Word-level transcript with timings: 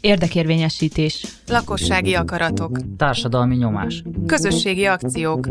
Érdekérvényesítés. 0.00 1.26
Lakossági 1.46 2.14
akaratok. 2.14 2.78
Társadalmi 2.96 3.56
nyomás. 3.56 4.02
Közösségi 4.26 4.86
akciók. 4.86 5.48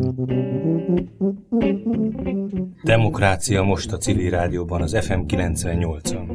Demokrácia 2.84 3.64
most 3.64 3.92
a 3.92 3.98
civil 3.98 4.30
rádióban 4.30 4.82
az 4.82 5.06
FM 5.06 5.20
98-on. 5.28 6.28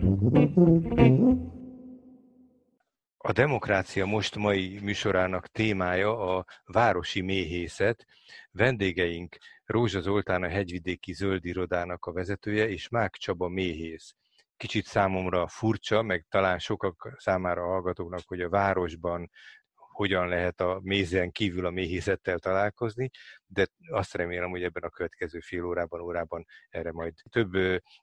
A 3.17 3.33
Demokrácia 3.33 4.07
most 4.07 4.37
mai 4.37 4.79
műsorának 4.83 5.47
témája 5.47 6.37
a 6.37 6.45
városi 6.65 7.21
méhészet. 7.21 8.07
Vendégeink 8.51 9.37
Rózsa 9.65 10.01
Zoltán 10.01 10.43
a 10.43 10.49
Hegyvidéki 10.49 11.13
Zöld 11.13 11.45
Irodának 11.45 12.04
a 12.04 12.13
vezetője, 12.13 12.69
és 12.69 12.88
Mák 12.88 13.15
Csaba 13.15 13.49
méhész 13.49 14.15
kicsit 14.57 14.85
számomra 14.87 15.49
furcsa, 15.49 16.02
meg 16.02 16.27
talán 16.29 16.59
sokak 16.59 17.15
számára 17.19 17.65
hallgatóknak, 17.67 18.23
hogy 18.27 18.41
a 18.41 18.49
városban 18.49 19.30
hogyan 19.97 20.29
lehet 20.29 20.61
a 20.61 20.81
mézen 20.83 21.31
kívül 21.31 21.67
a 21.67 21.71
méhészettel 21.71 22.39
találkozni, 22.39 23.11
de 23.47 23.67
azt 23.91 24.15
remélem, 24.15 24.51
hogy 24.51 24.63
ebben 24.63 24.83
a 24.83 24.91
következő 24.91 25.41
fél 25.41 25.65
órában, 25.65 26.01
órában 26.01 26.47
erre 26.69 26.93
majd 26.93 27.15
több 27.31 27.53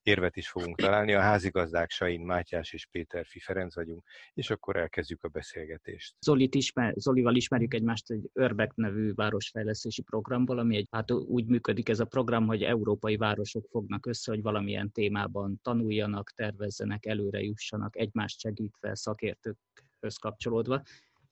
érvet 0.01 0.35
is 0.35 0.49
fogunk 0.49 0.77
találni. 0.77 1.13
A 1.13 1.19
házigazdák 1.19 1.89
Sain 1.89 2.21
Mátyás 2.21 2.73
és 2.73 2.87
Péter 2.91 3.25
Fi 3.25 3.39
Ferenc 3.39 3.75
vagyunk, 3.75 4.03
és 4.33 4.49
akkor 4.49 4.75
elkezdjük 4.75 5.23
a 5.23 5.27
beszélgetést. 5.27 6.15
Zolit 6.19 6.55
ismer, 6.55 6.93
Zolival 6.95 7.35
ismerjük 7.35 7.73
egymást 7.73 8.11
egy 8.11 8.29
Örbek 8.33 8.73
nevű 8.75 9.13
városfejlesztési 9.13 10.01
programból, 10.01 10.59
ami 10.59 10.75
egy, 10.75 10.87
hát 10.91 11.11
úgy 11.11 11.45
működik 11.45 11.89
ez 11.89 11.99
a 11.99 12.05
program, 12.05 12.45
hogy 12.47 12.63
európai 12.63 13.17
városok 13.17 13.65
fognak 13.69 14.05
össze, 14.05 14.31
hogy 14.31 14.41
valamilyen 14.41 14.91
témában 14.91 15.59
tanuljanak, 15.61 16.31
tervezzenek, 16.35 17.05
előre 17.05 17.41
jussanak, 17.41 17.97
egymást 17.97 18.39
segítve, 18.39 18.95
szakértőkhöz 18.95 20.17
kapcsolódva 20.21 20.81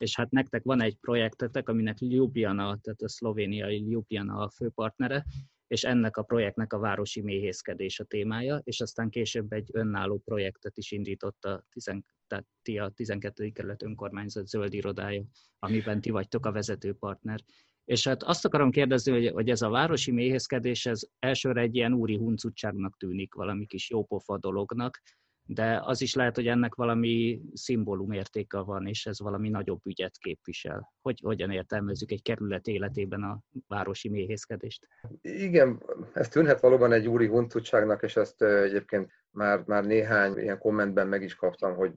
és 0.01 0.15
hát 0.15 0.31
nektek 0.31 0.63
van 0.63 0.81
egy 0.81 0.95
projektetek, 0.95 1.69
aminek 1.69 1.99
Ljubljana, 1.99 2.77
tehát 2.77 3.01
a 3.01 3.09
szlovéniai 3.09 3.79
Ljubljana 3.89 4.37
a 4.37 4.49
főpartnere, 4.49 5.25
és 5.67 5.83
ennek 5.83 6.17
a 6.17 6.23
projektnek 6.23 6.73
a 6.73 6.79
városi 6.79 7.21
méhészkedés 7.21 7.99
a 7.99 8.03
témája, 8.03 8.61
és 8.63 8.81
aztán 8.81 9.09
később 9.09 9.51
egy 9.51 9.69
önálló 9.73 10.17
projektet 10.25 10.77
is 10.77 10.91
indított 10.91 11.45
a, 11.45 11.63
tizen, 11.69 12.05
tehát 12.27 12.45
ti 12.61 12.77
a 12.77 12.89
12. 12.89 13.49
kerület 13.49 13.83
önkormányzat 13.83 14.47
zöld 14.47 14.73
irodája, 14.73 15.23
amiben 15.59 16.01
ti 16.01 16.09
vagytok 16.09 16.45
a 16.45 16.51
vezetőpartner. 16.51 17.39
És 17.85 18.07
hát 18.07 18.23
azt 18.23 18.45
akarom 18.45 18.71
kérdezni, 18.71 19.11
hogy, 19.11 19.27
hogy 19.27 19.49
ez 19.49 19.61
a 19.61 19.69
városi 19.69 20.11
méhészkedés, 20.11 20.85
ez 20.85 21.01
elsőre 21.19 21.61
egy 21.61 21.75
ilyen 21.75 21.93
úri 21.93 22.17
huncutságnak 22.17 22.97
tűnik, 22.97 23.33
valami 23.33 23.65
kis 23.65 23.89
jópofa 23.89 24.37
dolognak, 24.37 25.01
de 25.45 25.81
az 25.83 26.01
is 26.01 26.13
lehet, 26.13 26.35
hogy 26.35 26.47
ennek 26.47 26.75
valami 26.75 27.41
szimbólumértéke 27.53 28.59
van, 28.59 28.87
és 28.87 29.05
ez 29.05 29.19
valami 29.19 29.49
nagyobb 29.49 29.79
ügyet 29.83 30.17
képvisel. 30.17 30.93
Hogy 31.01 31.19
hogyan 31.23 31.51
értelmezzük 31.51 32.11
egy 32.11 32.21
kerület 32.21 32.67
életében 32.67 33.23
a 33.23 33.39
városi 33.67 34.09
méhészkedést? 34.09 34.87
Igen, 35.21 35.83
ez 36.13 36.27
tűnhet 36.27 36.59
valóban 36.59 36.91
egy 36.91 37.07
úri 37.07 37.27
huncutságnak, 37.27 38.03
és 38.03 38.15
ezt 38.15 38.41
egyébként 38.41 39.11
már, 39.29 39.63
már 39.65 39.85
néhány 39.85 40.37
ilyen 40.37 40.59
kommentben 40.59 41.07
meg 41.07 41.23
is 41.23 41.35
kaptam, 41.35 41.75
hogy 41.75 41.93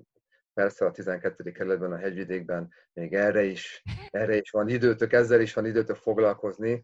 persze 0.54 0.86
a 0.86 0.90
12. 0.90 1.50
kerületben, 1.50 1.92
a 1.92 1.96
hegyvidékben 1.96 2.72
még 2.92 3.14
erre 3.14 3.42
is, 3.42 3.82
erre 4.10 4.36
is 4.36 4.50
van 4.50 4.68
időtök, 4.68 5.12
ezzel 5.12 5.40
is 5.40 5.54
van 5.54 5.66
időtök 5.66 5.96
foglalkozni, 5.96 6.82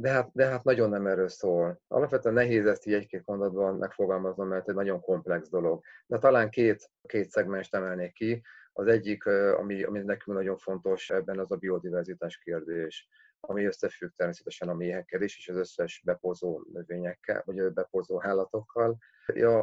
de 0.00 0.10
hát, 0.10 0.30
de 0.32 0.46
hát 0.46 0.64
nagyon 0.64 0.88
nem 0.88 1.06
erről 1.06 1.28
szól. 1.28 1.80
Alapvetően 1.88 2.34
nehéz 2.34 2.66
ezt 2.66 2.86
így 2.86 2.94
egy-két 2.94 3.26
mondatban 3.26 3.76
megfogalmaznom, 3.76 4.48
mert 4.48 4.68
egy 4.68 4.74
nagyon 4.74 5.00
komplex 5.00 5.48
dolog. 5.48 5.82
De 6.06 6.18
talán 6.18 6.50
két, 6.50 6.90
két 7.02 7.30
szegmest 7.30 7.74
emelnék 7.74 8.12
ki. 8.12 8.42
Az 8.72 8.86
egyik, 8.86 9.26
ami, 9.26 9.82
ami 9.82 9.98
nekünk 9.98 10.36
nagyon 10.36 10.56
fontos 10.56 11.10
ebben, 11.10 11.38
az 11.38 11.52
a 11.52 11.56
biodiverzitás 11.56 12.38
kérdés, 12.38 13.08
ami 13.40 13.64
összefügg 13.64 14.10
természetesen 14.16 14.68
a 14.68 14.74
méhekkel 14.74 15.22
is, 15.22 15.36
és 15.36 15.48
az 15.48 15.56
összes 15.56 16.02
bepozó 16.04 16.62
növényekkel, 16.72 17.42
vagy 17.44 17.72
bepozó 17.72 18.22
állatokkal. 18.22 18.96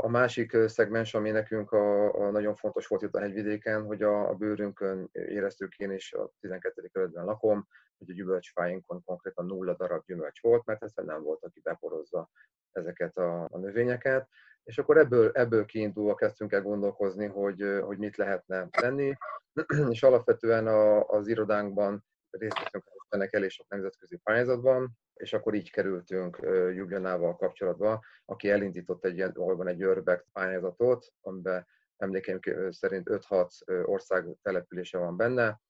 A 0.02 0.08
másik 0.08 0.58
szegmens, 0.66 1.14
ami 1.14 1.32
nekünk 1.32 1.72
a, 1.72 2.14
a 2.14 2.32
nagyon 2.32 2.56
fontos 2.56 2.88
volt 2.88 3.02
itt 3.02 3.16
a 3.16 3.20
hegyvidéken, 3.20 3.86
hogy 3.86 4.02
a, 4.02 4.30
a 4.30 4.34
bőrünkön 4.34 5.10
éreztük 5.12 5.78
én 5.78 5.92
is 5.92 6.14
a 6.14 6.32
12. 6.40 6.90
kerületben 6.94 7.26
lakom, 7.26 7.68
hogy 7.98 8.10
a 8.10 8.14
gyümölcsfáinkon 8.14 9.04
konkrétan 9.04 9.46
nulla 9.46 9.76
darab 9.76 10.06
gyümölcs 10.06 10.42
volt, 10.42 10.66
mert 10.66 10.84
ezt 10.84 11.02
nem 11.06 11.24
volt, 11.24 11.44
aki 11.44 11.60
beporozza 11.60 12.30
ezeket 12.72 13.18
a, 13.18 13.48
a 13.52 13.58
növényeket. 13.58 14.30
És 14.64 14.78
akkor 14.78 14.98
ebből, 14.98 15.32
ebből 15.34 15.66
kiindulva 15.66 16.16
kezdtünk 16.16 16.52
el 16.52 16.62
gondolkozni, 16.62 17.26
hogy, 17.26 17.80
hogy 17.82 17.98
mit 17.98 18.18
lehetne 18.18 18.68
tenni, 18.70 19.18
és 19.92 20.04
alapvetően 20.04 20.68
a, 20.68 21.08
az 21.08 21.28
irodánkban 21.28 22.06
részt 22.30 22.60
veszünk 22.60 22.84
ennek 23.10 23.34
elég 23.34 23.50
sok 23.50 23.70
nemzetközi 23.70 24.18
pályázatban, 24.18 24.98
és 25.14 25.34
akkor 25.34 25.54
így 25.54 25.72
kerültünk 25.72 26.38
Julianával 26.74 27.36
kapcsolatba, 27.36 28.04
aki 28.26 28.50
elindított 28.50 29.06
egy 29.06 29.16
ilyen, 29.16 29.32
valóban 29.36 29.68
egy 29.68 29.84
Örbek 29.84 30.26
pályázatot, 30.32 31.14
amiben 31.22 31.68
emlékeim 31.98 32.40
szerint 32.70 33.08
5-6 33.10 33.86
ország 33.86 34.38
települése 34.42 34.98
van 34.98 35.18
benne, 35.18 35.62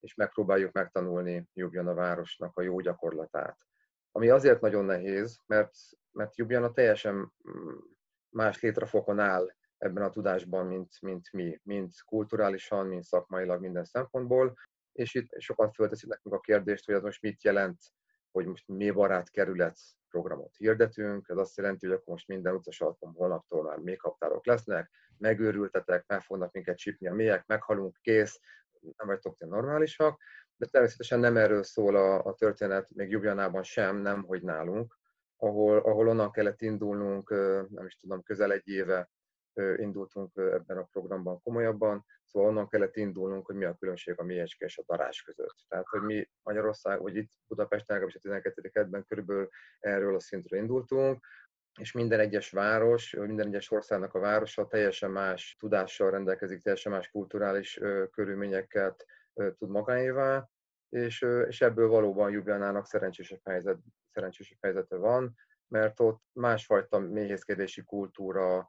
és 0.00 0.14
megpróbáljuk 0.14 0.72
megtanulni 0.72 1.48
Ljubljana 1.52 1.94
városnak 1.94 2.56
a 2.56 2.62
jó 2.62 2.80
gyakorlatát. 2.80 3.58
Ami 4.12 4.28
azért 4.28 4.60
nagyon 4.60 4.84
nehéz, 4.84 5.40
mert, 5.46 5.74
mert 6.12 6.36
Ljubljana 6.36 6.72
teljesen 6.72 7.14
mm, 7.14 7.76
más 8.28 8.60
létrefokon 8.60 9.18
áll 9.18 9.54
ebben 9.78 10.02
a 10.02 10.10
tudásban, 10.10 10.66
mint, 10.66 11.00
mint 11.00 11.32
mi, 11.32 11.60
mint 11.62 11.92
kulturálisan, 12.04 12.86
mint 12.86 13.04
szakmailag 13.04 13.60
minden 13.60 13.84
szempontból, 13.84 14.54
és 14.96 15.14
itt 15.14 15.40
sokan 15.40 15.70
fölteszik 15.72 16.08
nekünk 16.08 16.34
a 16.34 16.40
kérdést, 16.40 16.84
hogy 16.84 16.94
az 16.94 17.02
most 17.02 17.22
mit 17.22 17.44
jelent, 17.44 17.78
hogy 18.30 18.46
most 18.46 18.68
mi 18.68 18.90
barát 18.90 19.30
kerület 19.30 19.78
programot 20.08 20.56
hirdetünk, 20.56 21.28
ez 21.28 21.36
azt 21.36 21.56
jelenti, 21.56 21.86
hogy 21.86 21.94
akkor 21.94 22.12
most 22.12 22.28
minden 22.28 22.54
utcasalpon 22.54 23.12
holnaptól 23.12 23.62
már 23.62 23.78
még 23.78 23.96
kaptárok 23.96 24.46
lesznek, 24.46 24.90
megőrültetek, 25.18 26.04
meg 26.06 26.20
fognak 26.20 26.52
minket 26.52 26.76
csípni 26.76 27.08
a 27.08 27.14
mélyek, 27.14 27.46
meghalunk, 27.46 27.96
kész, 28.00 28.40
nem 28.80 29.06
vagytok 29.06 29.36
ti 29.36 29.44
normálisak, 29.44 30.20
de 30.56 30.66
természetesen 30.66 31.20
nem 31.20 31.36
erről 31.36 31.62
szól 31.62 31.96
a, 31.96 32.24
a 32.24 32.34
történet, 32.34 32.94
még 32.94 33.10
Jubjanában 33.10 33.62
sem, 33.62 33.96
nem, 33.96 34.22
hogy 34.22 34.42
nálunk, 34.42 34.98
ahol, 35.36 35.78
ahol 35.78 36.08
onnan 36.08 36.30
kellett 36.30 36.62
indulnunk, 36.62 37.30
nem 37.70 37.86
is 37.86 37.96
tudom, 37.96 38.22
közel 38.22 38.52
egy 38.52 38.68
éve 38.68 39.10
indultunk 39.76 40.32
ebben 40.36 40.76
a 40.76 40.88
programban 40.92 41.40
komolyabban, 41.42 42.04
szóval 42.24 42.48
onnan 42.48 42.68
kellett 42.68 42.96
indulnunk, 42.96 43.46
hogy 43.46 43.56
mi 43.56 43.64
a 43.64 43.74
különbség 43.74 44.18
a 44.18 44.24
mélyecske 44.24 44.64
és 44.64 44.78
a 44.78 44.84
darás 44.86 45.22
között. 45.22 45.56
Tehát, 45.68 45.86
hogy 45.88 46.00
mi 46.00 46.28
Magyarország, 46.42 47.00
vagy 47.00 47.16
itt 47.16 47.30
Budapesten, 47.46 47.96
legalábbis 47.96 48.16
a 48.16 48.20
12. 48.20 48.68
kerületben 48.68 49.04
körülbelül 49.04 49.48
erről 49.80 50.14
a 50.14 50.20
szintről 50.20 50.60
indultunk, 50.60 51.26
és 51.80 51.92
minden 51.92 52.20
egyes 52.20 52.50
város, 52.50 53.12
minden 53.12 53.46
egyes 53.46 53.70
országnak 53.70 54.14
a 54.14 54.18
városa 54.18 54.66
teljesen 54.66 55.10
más 55.10 55.56
tudással 55.58 56.10
rendelkezik, 56.10 56.62
teljesen 56.62 56.92
más 56.92 57.10
kulturális 57.10 57.80
körülményeket 58.10 59.06
tud 59.56 59.70
magáévá, 59.70 60.48
és, 60.88 61.26
és 61.48 61.60
ebből 61.60 61.88
valóban 61.88 62.30
Jubilánának 62.30 62.86
szerencsésebb, 62.86 63.40
helyzet, 63.44 63.78
szerencsésebb 64.12 64.58
helyzete 64.60 64.96
van, 64.96 65.34
mert 65.68 66.00
ott 66.00 66.22
másfajta 66.32 66.98
méhészkedési 66.98 67.82
kultúra 67.82 68.68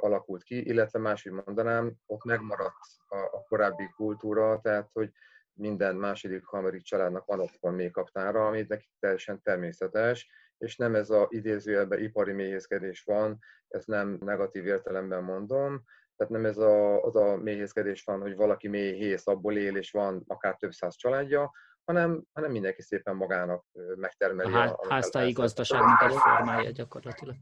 alakult 0.00 0.42
ki, 0.42 0.66
illetve 0.66 0.98
máshogy 0.98 1.32
mondanám, 1.32 1.94
ott 2.06 2.24
megmaradt 2.24 2.74
a, 3.08 3.16
a 3.16 3.44
korábbi 3.48 3.88
kultúra, 3.96 4.60
tehát 4.60 4.90
hogy 4.92 5.10
minden 5.52 5.96
második, 5.96 6.44
harmadik 6.44 6.82
családnak 6.82 7.26
van 7.26 7.40
otthon 7.40 7.74
méhkaptára, 7.74 8.46
ami 8.46 8.64
nekik 8.68 8.90
teljesen 9.00 9.42
természetes, 9.42 10.30
és 10.58 10.76
nem 10.76 10.94
ez 10.94 11.10
a 11.10 11.26
idézőjelben 11.30 12.02
ipari 12.02 12.32
méhészkedés 12.32 13.02
van, 13.02 13.38
ezt 13.68 13.86
nem 13.86 14.18
negatív 14.20 14.66
értelemben 14.66 15.24
mondom, 15.24 15.82
tehát 16.16 16.32
nem 16.32 16.44
ez 16.44 16.58
a, 16.58 17.02
az 17.02 17.16
a 17.16 17.36
méhészkedés 17.36 18.04
van, 18.04 18.20
hogy 18.20 18.36
valaki 18.36 18.68
méhész, 18.68 19.26
abból 19.26 19.56
él, 19.56 19.76
és 19.76 19.90
van 19.90 20.24
akár 20.26 20.56
több 20.56 20.72
száz 20.72 20.96
családja, 20.96 21.50
hanem, 21.84 22.22
hanem 22.32 22.50
mindenki 22.50 22.82
szépen 22.82 23.16
magának 23.16 23.64
megtermeli. 23.96 24.52
A, 24.52 24.78
a 24.80 24.86
háztáji 24.88 25.32
gazdaságnak 25.32 26.02
egy 26.02 26.16
formája 26.16 26.70
gyakorlatilag. 26.70 27.36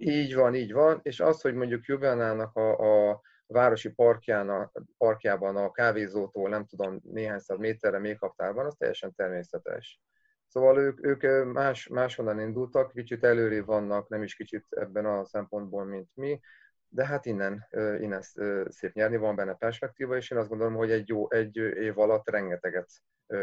Így 0.00 0.34
van, 0.34 0.54
így 0.54 0.72
van, 0.72 1.00
és 1.02 1.20
az, 1.20 1.40
hogy 1.40 1.54
mondjuk 1.54 1.84
Jubenának 1.84 2.56
a, 2.56 3.10
a 3.10 3.20
városi 3.46 3.90
parkján, 3.90 4.70
parkjában 4.98 5.56
a 5.56 5.70
kávézótól 5.70 6.48
nem 6.48 6.64
tudom 6.64 7.00
néhány 7.02 7.38
száz 7.38 7.58
méterre 7.58 7.98
még 7.98 8.18
kaptárban, 8.18 8.66
az 8.66 8.74
teljesen 8.78 9.14
természetes. 9.14 10.00
Szóval 10.46 10.78
ők, 10.78 11.06
ők 11.06 11.52
más, 11.52 11.88
máshonnan 11.88 12.40
indultak, 12.40 12.92
kicsit 12.92 13.24
előrébb 13.24 13.66
vannak, 13.66 14.08
nem 14.08 14.22
is 14.22 14.34
kicsit 14.34 14.66
ebben 14.70 15.06
a 15.06 15.24
szempontból, 15.24 15.84
mint 15.84 16.08
mi, 16.14 16.40
de 16.88 17.06
hát 17.06 17.26
innen, 17.26 17.66
innen 18.00 18.22
szép 18.68 18.92
nyerni, 18.92 19.16
van 19.16 19.36
benne 19.36 19.54
perspektíva, 19.54 20.16
és 20.16 20.30
én 20.30 20.38
azt 20.38 20.48
gondolom, 20.48 20.74
hogy 20.74 20.90
egy, 20.90 21.08
jó, 21.08 21.30
egy 21.30 21.56
év 21.56 21.98
alatt 21.98 22.30
rengeteget 22.30 22.90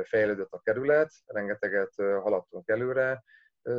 fejlődött 0.03 0.51
a 0.51 0.59
kerület, 0.59 1.11
rengeteget 1.25 1.93
haladtunk 1.95 2.69
előre, 2.69 3.23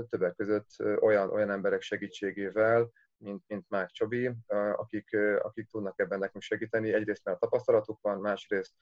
többek 0.08 0.34
között 0.34 0.68
olyan, 1.00 1.30
olyan 1.30 1.50
emberek 1.50 1.80
segítségével, 1.80 2.90
mint, 3.16 3.42
mint 3.46 3.68
Mák 3.68 3.90
Csabi, 3.90 4.30
akik, 4.72 5.16
akik 5.38 5.68
tudnak 5.70 5.98
ebben 5.98 6.18
nekünk 6.18 6.42
segíteni. 6.42 6.92
Egyrészt 6.92 7.24
mert 7.24 7.36
a 7.36 7.40
tapasztalatuk 7.40 7.98
van, 8.00 8.20
másrészt 8.20 8.72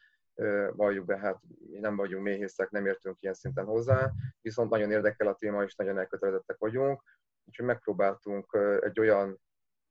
valljuk 0.72 1.04
be, 1.04 1.18
hát 1.18 1.40
mi 1.70 1.78
nem 1.78 1.96
vagyunk 1.96 2.24
méhészek, 2.24 2.70
nem 2.70 2.86
értünk 2.86 3.16
ilyen 3.20 3.34
szinten 3.34 3.64
hozzá, 3.64 4.12
viszont 4.40 4.70
nagyon 4.70 4.90
érdekel 4.90 5.26
a 5.26 5.34
téma, 5.34 5.62
és 5.62 5.74
nagyon 5.74 5.98
elkötelezettek 5.98 6.58
vagyunk, 6.58 7.02
úgyhogy 7.44 7.66
megpróbáltunk 7.66 8.58
egy 8.80 9.00
olyan 9.00 9.40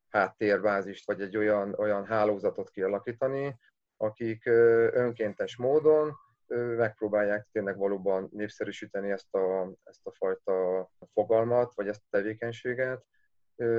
háttérbázist, 0.09 1.05
vagy 1.05 1.21
egy 1.21 1.37
olyan, 1.37 1.73
olyan 1.73 2.05
hálózatot 2.05 2.69
kialakítani, 2.69 3.59
akik 3.97 4.45
önkéntes 4.45 5.57
módon 5.57 6.13
megpróbálják 6.77 7.47
tényleg 7.51 7.77
valóban 7.77 8.29
népszerűsíteni 8.31 9.11
ezt 9.11 9.33
a, 9.33 9.71
ezt 9.83 10.05
a 10.07 10.11
fajta 10.11 10.89
fogalmat, 11.13 11.73
vagy 11.75 11.87
ezt 11.87 12.01
a 12.03 12.17
tevékenységet, 12.17 13.05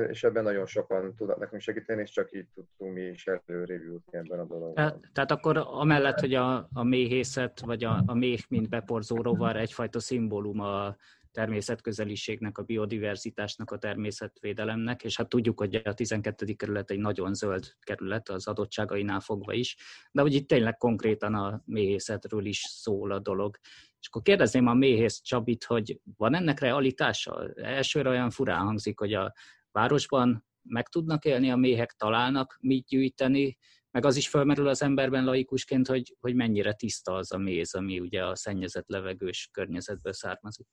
és 0.08 0.24
ebben 0.24 0.42
nagyon 0.42 0.66
sokan 0.66 1.14
tudnak 1.14 1.38
nekünk 1.38 1.60
segíteni, 1.60 2.00
és 2.00 2.10
csak 2.10 2.32
így 2.32 2.46
tudtunk 2.54 2.94
mi 2.94 3.02
is 3.02 3.26
előrébb 3.26 3.82
jutni 3.82 4.18
ebben 4.18 4.38
a 4.38 4.44
dologban. 4.44 4.74
Tehát, 4.74 5.00
tehát 5.12 5.30
akkor 5.30 5.56
amellett, 5.56 6.20
hogy 6.20 6.34
a, 6.34 6.68
a 6.72 6.82
méhészet, 6.82 7.60
vagy 7.60 7.84
a, 7.84 8.02
a 8.06 8.14
méh, 8.14 8.40
mint 8.48 8.68
beporzó 8.68 9.22
rovar 9.22 9.56
egyfajta 9.56 10.00
szimbólum 10.00 10.60
a 10.60 10.96
természetközeliségnek, 11.34 12.58
a 12.58 12.62
biodiverzitásnak, 12.62 13.70
a 13.70 13.78
természetvédelemnek, 13.78 15.04
és 15.04 15.16
hát 15.16 15.28
tudjuk, 15.28 15.58
hogy 15.58 15.74
a 15.74 15.94
12. 15.94 16.52
kerület 16.52 16.90
egy 16.90 16.98
nagyon 16.98 17.34
zöld 17.34 17.74
kerület 17.80 18.28
az 18.28 18.46
adottságainál 18.46 19.20
fogva 19.20 19.52
is, 19.52 19.76
de 20.12 20.22
hogy 20.22 20.34
itt 20.34 20.48
tényleg 20.48 20.76
konkrétan 20.76 21.34
a 21.34 21.62
méhészetről 21.64 22.44
is 22.44 22.58
szól 22.58 23.12
a 23.12 23.18
dolog. 23.18 23.58
És 24.00 24.08
akkor 24.08 24.22
kérdezném 24.22 24.66
a 24.66 24.74
méhész 24.74 25.20
Csabit, 25.20 25.64
hogy 25.64 26.00
van 26.16 26.34
ennek 26.34 26.60
realitása? 26.60 27.52
Elsőre 27.54 28.08
olyan 28.08 28.30
furán 28.30 28.64
hangzik, 28.64 28.98
hogy 28.98 29.12
a 29.12 29.32
városban 29.72 30.46
meg 30.62 30.88
tudnak 30.88 31.24
élni 31.24 31.50
a 31.50 31.56
méhek, 31.56 31.92
találnak 31.92 32.58
mit 32.60 32.86
gyűjteni, 32.86 33.58
meg 33.90 34.04
az 34.04 34.16
is 34.16 34.28
felmerül 34.28 34.68
az 34.68 34.82
emberben 34.82 35.24
laikusként, 35.24 35.86
hogy, 35.86 36.16
hogy 36.20 36.34
mennyire 36.34 36.72
tiszta 36.72 37.14
az 37.14 37.32
a 37.32 37.38
méz, 37.38 37.74
ami 37.74 38.00
ugye 38.00 38.24
a 38.24 38.36
szennyezett 38.36 38.88
levegős 38.88 39.48
környezetből 39.52 40.12
származik. 40.12 40.66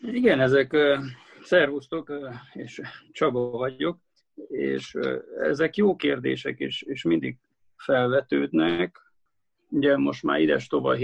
Igen, 0.00 0.40
ezek 0.40 0.76
szervusztok, 1.42 2.12
és 2.52 2.80
Csaba 3.12 3.50
vagyok, 3.50 3.98
és 4.48 4.94
ezek 5.40 5.76
jó 5.76 5.96
kérdések, 5.96 6.58
és, 6.58 6.82
és 6.82 7.02
mindig 7.02 7.38
felvetődnek. 7.76 9.12
Ugye 9.68 9.96
most 9.96 10.22
már 10.22 10.40
ides 10.40 10.66
tova 10.66 10.96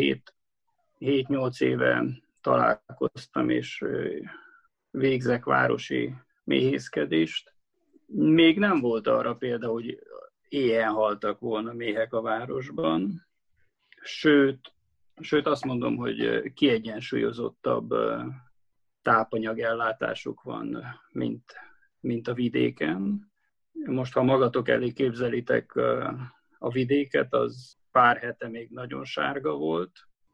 7-8 0.99 1.61
éve 1.61 2.05
találkoztam, 2.41 3.51
és 3.51 3.85
végzek 4.91 5.45
városi 5.45 6.15
méhészkedést. 6.45 7.53
Még 8.07 8.59
nem 8.59 8.81
volt 8.81 9.07
arra 9.07 9.35
példa, 9.35 9.69
hogy 9.69 9.99
éjjel 10.49 10.93
haltak 10.93 11.41
volna 11.41 11.73
méhek 11.73 12.13
a 12.13 12.21
városban, 12.21 13.27
sőt, 14.03 14.73
sőt 15.21 15.47
azt 15.47 15.65
mondom, 15.65 15.97
hogy 15.97 16.53
kiegyensúlyozottabb 16.53 17.95
tápanyagellátásuk 19.09 20.43
van, 20.43 20.85
mint, 21.13 21.55
mint 22.01 22.29
a 22.29 22.35
vidéken. 22.35 23.31
Most, 23.73 24.13
ha 24.13 24.23
magatok 24.23 24.69
elé 24.69 24.93
képzelitek 24.93 25.75
a 26.59 26.71
vidéket, 26.71 27.35
az 27.35 27.77
pár 27.91 28.17
hete 28.17 28.49
még 28.49 28.71
nagyon 28.71 29.05
sárga 29.05 29.57
volt, 29.57 29.93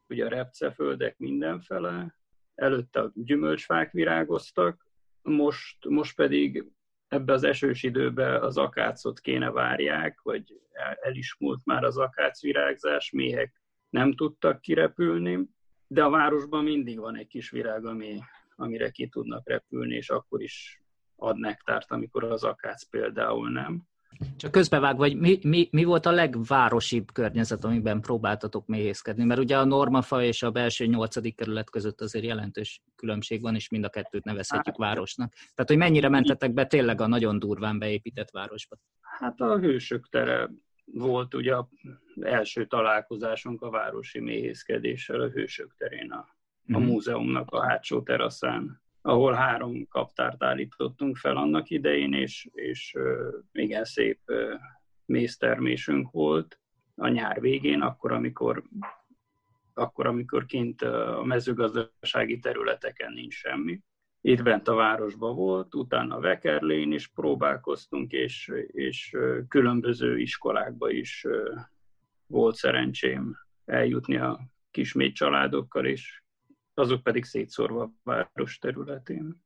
ugye 0.08 0.24
a 0.24 0.28
repceföldek 0.28 1.18
mindenfele, 1.18 2.18
előtte 2.54 3.00
a 3.00 3.10
gyümölcsfák 3.14 3.92
virágoztak, 3.92 4.86
most, 5.22 5.88
most 5.88 6.16
pedig 6.16 6.64
ebbe 7.08 7.32
az 7.32 7.44
esős 7.44 7.82
időbe 7.82 8.38
az 8.38 8.56
akácot 8.56 9.20
kéne 9.20 9.50
várják, 9.50 10.20
vagy 10.22 10.60
el 11.00 11.14
is 11.14 11.36
múlt 11.38 11.60
már 11.64 11.84
az 11.84 11.98
akácvirágzás, 11.98 13.10
méhek 13.10 13.60
nem 13.90 14.14
tudtak 14.14 14.60
kirepülni, 14.60 15.48
de 15.86 16.04
a 16.04 16.10
városban 16.10 16.64
mindig 16.64 16.98
van 16.98 17.16
egy 17.16 17.26
kis 17.26 17.50
virág, 17.50 17.84
ami, 17.84 18.18
amire 18.56 18.90
ki 18.90 19.08
tudnak 19.08 19.48
repülni, 19.48 19.94
és 19.94 20.10
akkor 20.10 20.42
is 20.42 20.82
ad 21.16 21.38
nektárt, 21.38 21.90
amikor 21.90 22.24
az 22.24 22.44
akác 22.44 22.82
például 22.82 23.50
nem. 23.50 23.82
Csak 24.36 24.50
közbevág, 24.50 24.96
vagy 24.96 25.16
mi, 25.16 25.38
mi, 25.42 25.68
mi 25.70 25.84
volt 25.84 26.06
a 26.06 26.10
legvárosibb 26.10 27.12
környezet, 27.12 27.64
amiben 27.64 28.00
próbáltatok 28.00 28.66
méhészkedni? 28.66 29.24
Mert 29.24 29.40
ugye 29.40 29.58
a 29.58 29.64
normafa 29.64 30.22
és 30.22 30.42
a 30.42 30.50
belső 30.50 30.86
nyolcadik 30.86 31.36
kerület 31.36 31.70
között 31.70 32.00
azért 32.00 32.24
jelentős 32.24 32.82
különbség 32.96 33.40
van, 33.40 33.54
és 33.54 33.68
mind 33.68 33.84
a 33.84 33.88
kettőt 33.88 34.24
nevezhetjük 34.24 34.76
hát, 34.76 34.86
városnak. 34.88 35.32
Tehát, 35.32 35.70
hogy 35.70 35.76
mennyire 35.76 36.08
mentetek 36.08 36.52
be 36.52 36.66
tényleg 36.66 37.00
a 37.00 37.06
nagyon 37.06 37.38
durván 37.38 37.78
beépített 37.78 38.30
városba? 38.30 38.76
Hát 39.00 39.40
a 39.40 39.58
hősök 39.58 40.08
tere 40.08 40.50
volt 40.84 41.34
ugye 41.34 41.56
az 41.56 41.66
első 42.20 42.66
találkozásunk 42.66 43.62
a 43.62 43.70
városi 43.70 44.20
méhészkedéssel 44.20 45.20
a 45.20 45.28
hősök 45.28 45.74
terén 45.76 46.10
a 46.10 46.26
a 46.72 46.78
mhm. 46.78 46.82
múzeumnak 46.82 47.50
a 47.50 47.62
hátsó 47.62 48.02
teraszán, 48.02 48.82
ahol 49.02 49.32
három 49.32 49.88
kaptárt 49.88 50.42
állítottunk 50.42 51.16
fel 51.16 51.36
annak 51.36 51.70
idején, 51.70 52.12
és, 52.12 52.48
és 52.52 52.94
igen 53.52 53.84
szép 53.84 54.20
méztermésünk 55.06 56.10
volt 56.10 56.58
a 56.96 57.08
nyár 57.08 57.40
végén, 57.40 57.80
akkor, 57.80 58.12
amikor 58.12 58.62
akkor, 59.74 60.06
amikor 60.06 60.44
kint 60.44 60.82
a 60.82 61.22
mezőgazdasági 61.24 62.38
területeken 62.38 63.12
nincs 63.12 63.34
semmi. 63.34 63.80
Itt 64.20 64.42
bent 64.42 64.68
a 64.68 64.74
városban 64.74 65.34
volt, 65.34 65.74
utána 65.74 66.20
Vekerlén 66.20 66.92
is 66.92 67.08
próbálkoztunk, 67.08 68.12
és, 68.12 68.52
és 68.66 69.16
különböző 69.48 70.18
iskolákba 70.18 70.90
is 70.90 71.26
volt 72.26 72.54
szerencsém 72.54 73.36
eljutni 73.64 74.16
a 74.16 74.40
kismély 74.70 75.12
családokkal, 75.12 75.86
és 75.86 76.22
azok 76.74 77.02
pedig 77.02 77.24
szétszórva 77.24 77.82
a 77.82 77.92
város 78.02 78.58
területén. 78.58 79.42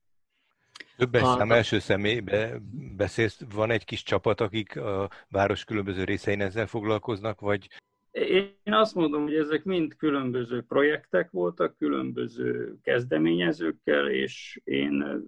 Többes 0.97 1.23
a... 1.23 1.37
szám 1.37 1.53
első 1.53 1.79
személybe 1.79 2.59
beszélsz, 2.97 3.41
van 3.55 3.71
egy 3.71 3.85
kis 3.85 4.03
csapat, 4.03 4.41
akik 4.41 4.77
a 4.77 5.11
város 5.29 5.65
különböző 5.65 6.05
részein 6.05 6.41
ezzel 6.41 6.67
foglalkoznak, 6.67 7.41
vagy... 7.41 7.69
Én 8.11 8.73
azt 8.73 8.95
mondom, 8.95 9.23
hogy 9.23 9.35
ezek 9.35 9.65
mind 9.65 9.97
különböző 9.97 10.63
projektek 10.63 11.31
voltak, 11.31 11.77
különböző 11.77 12.77
kezdeményezőkkel, 12.83 14.09
és 14.09 14.61
én 14.65 15.25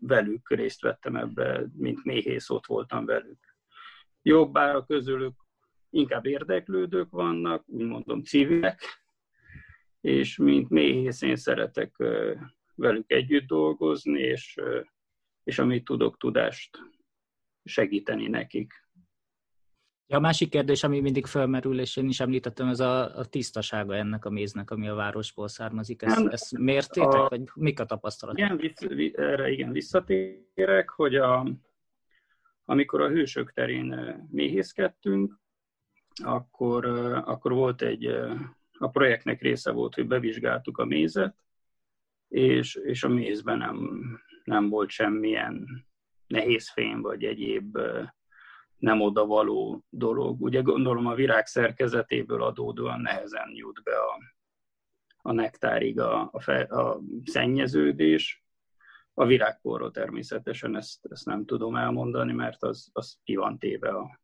velük 0.00 0.50
részt 0.50 0.80
vettem 0.80 1.16
ebbe, 1.16 1.66
mint 1.76 2.04
méhész 2.04 2.50
ott 2.50 2.66
voltam 2.66 3.04
velük. 3.04 3.56
Jobbára 4.22 4.84
közülük 4.84 5.34
inkább 5.90 6.26
érdeklődők 6.26 7.10
vannak, 7.10 7.62
úgy 7.66 7.86
mondom 7.86 8.22
civilek, 8.22 8.80
és 10.00 10.36
mint 10.36 10.70
méhész 10.70 11.22
én 11.22 11.36
szeretek 11.36 11.96
velük 12.74 13.12
együtt 13.12 13.46
dolgozni, 13.46 14.20
és, 14.20 14.60
és 15.44 15.58
amit 15.58 15.84
tudok, 15.84 16.16
tudást 16.16 16.78
segíteni 17.64 18.28
nekik. 18.28 18.86
Ja, 20.06 20.16
a 20.16 20.20
másik 20.20 20.50
kérdés, 20.50 20.84
ami 20.84 21.00
mindig 21.00 21.26
felmerül, 21.26 21.80
és 21.80 21.96
én 21.96 22.08
is 22.08 22.20
említettem, 22.20 22.68
ez 22.68 22.80
a, 22.80 23.16
a 23.16 23.24
tisztasága 23.24 23.94
ennek 23.94 24.24
a 24.24 24.30
méznek, 24.30 24.70
ami 24.70 24.88
a 24.88 24.94
városból 24.94 25.48
származik. 25.48 26.02
Ezt, 26.02 26.26
ezt 26.26 26.58
mértétek, 26.58 27.12
a, 27.12 27.28
vagy 27.28 27.42
mik 27.54 27.80
a 27.80 27.84
tapasztalatok? 27.84 28.44
Igen, 28.44 28.56
vissz, 28.56 29.12
erre 29.16 29.50
igen 29.50 29.72
visszatérek, 29.72 30.88
hogy 30.88 31.16
a, 31.16 31.46
amikor 32.64 33.00
a 33.00 33.08
hősök 33.08 33.52
terén 33.52 34.16
méhészkedtünk, 34.30 35.40
akkor, 36.22 36.86
akkor 37.24 37.52
volt 37.52 37.82
egy 37.82 38.18
a 38.78 38.88
projektnek 38.88 39.40
része 39.40 39.70
volt, 39.70 39.94
hogy 39.94 40.06
bevizsgáltuk 40.06 40.78
a 40.78 40.84
mézet, 40.84 41.36
és, 42.28 42.74
és 42.74 43.04
a 43.04 43.08
mézben 43.08 43.58
nem, 43.58 44.00
nem 44.44 44.68
volt 44.68 44.88
semmilyen 44.90 45.86
nehéz 46.26 46.70
fém, 46.70 47.00
vagy 47.00 47.24
egyéb 47.24 47.78
nem 48.78 49.00
odavaló 49.00 49.84
dolog. 49.88 50.42
Ugye 50.42 50.60
gondolom 50.60 51.06
a 51.06 51.14
virág 51.14 51.46
szerkezetéből 51.46 52.42
adódóan 52.42 53.00
nehezen 53.00 53.50
jut 53.54 53.82
be 53.82 53.96
a, 53.96 54.18
a 55.22 55.32
nektárig 55.32 56.00
a, 56.00 56.28
a, 56.32 56.40
fe, 56.40 56.60
a 56.60 57.00
szennyeződés. 57.24 58.44
A 59.14 59.26
virágporról 59.26 59.90
természetesen 59.90 60.76
ezt, 60.76 61.06
ezt 61.10 61.26
nem 61.26 61.44
tudom 61.44 61.76
elmondani, 61.76 62.32
mert 62.32 62.62
az, 62.62 62.88
az 62.92 63.18
ki 63.24 63.36
van 63.36 63.58
téve 63.58 63.88
a 63.88 64.20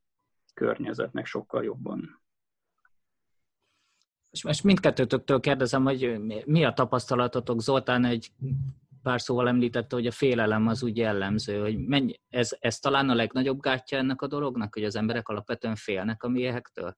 környezetnek 0.55 1.27
sokkal 1.27 1.65
jobban. 1.65 2.24
És 4.35 4.45
most 4.45 4.65
mindkettőtöktől 4.65 5.41
kérdezem, 5.41 5.85
hogy 5.85 6.19
mi 6.47 6.65
a 6.65 6.73
tapasztalatotok? 6.73 7.61
Zoltán 7.61 8.05
egy 8.05 8.31
pár 9.03 9.21
szóval 9.21 9.49
említette, 9.49 9.97
hogy 9.97 10.07
a 10.07 10.11
félelem 10.11 10.67
az 10.67 10.83
úgy 10.83 10.97
jellemző, 10.97 11.61
hogy 11.61 11.79
mennyi, 11.79 12.21
ez, 12.29 12.57
ez 12.61 12.79
talán 12.79 13.11
a 13.11 13.15
legnagyobb 13.15 13.61
gátja 13.61 13.99
ennek 13.99 14.23
a 14.23 14.27
dolognak, 14.27 14.75
hogy 14.75 14.85
az 14.85 14.97
emberek 14.97 15.29
alapvetően 15.29 15.77
félnek 15.77 16.23
a 16.23 16.29
méhektől? 16.29 16.97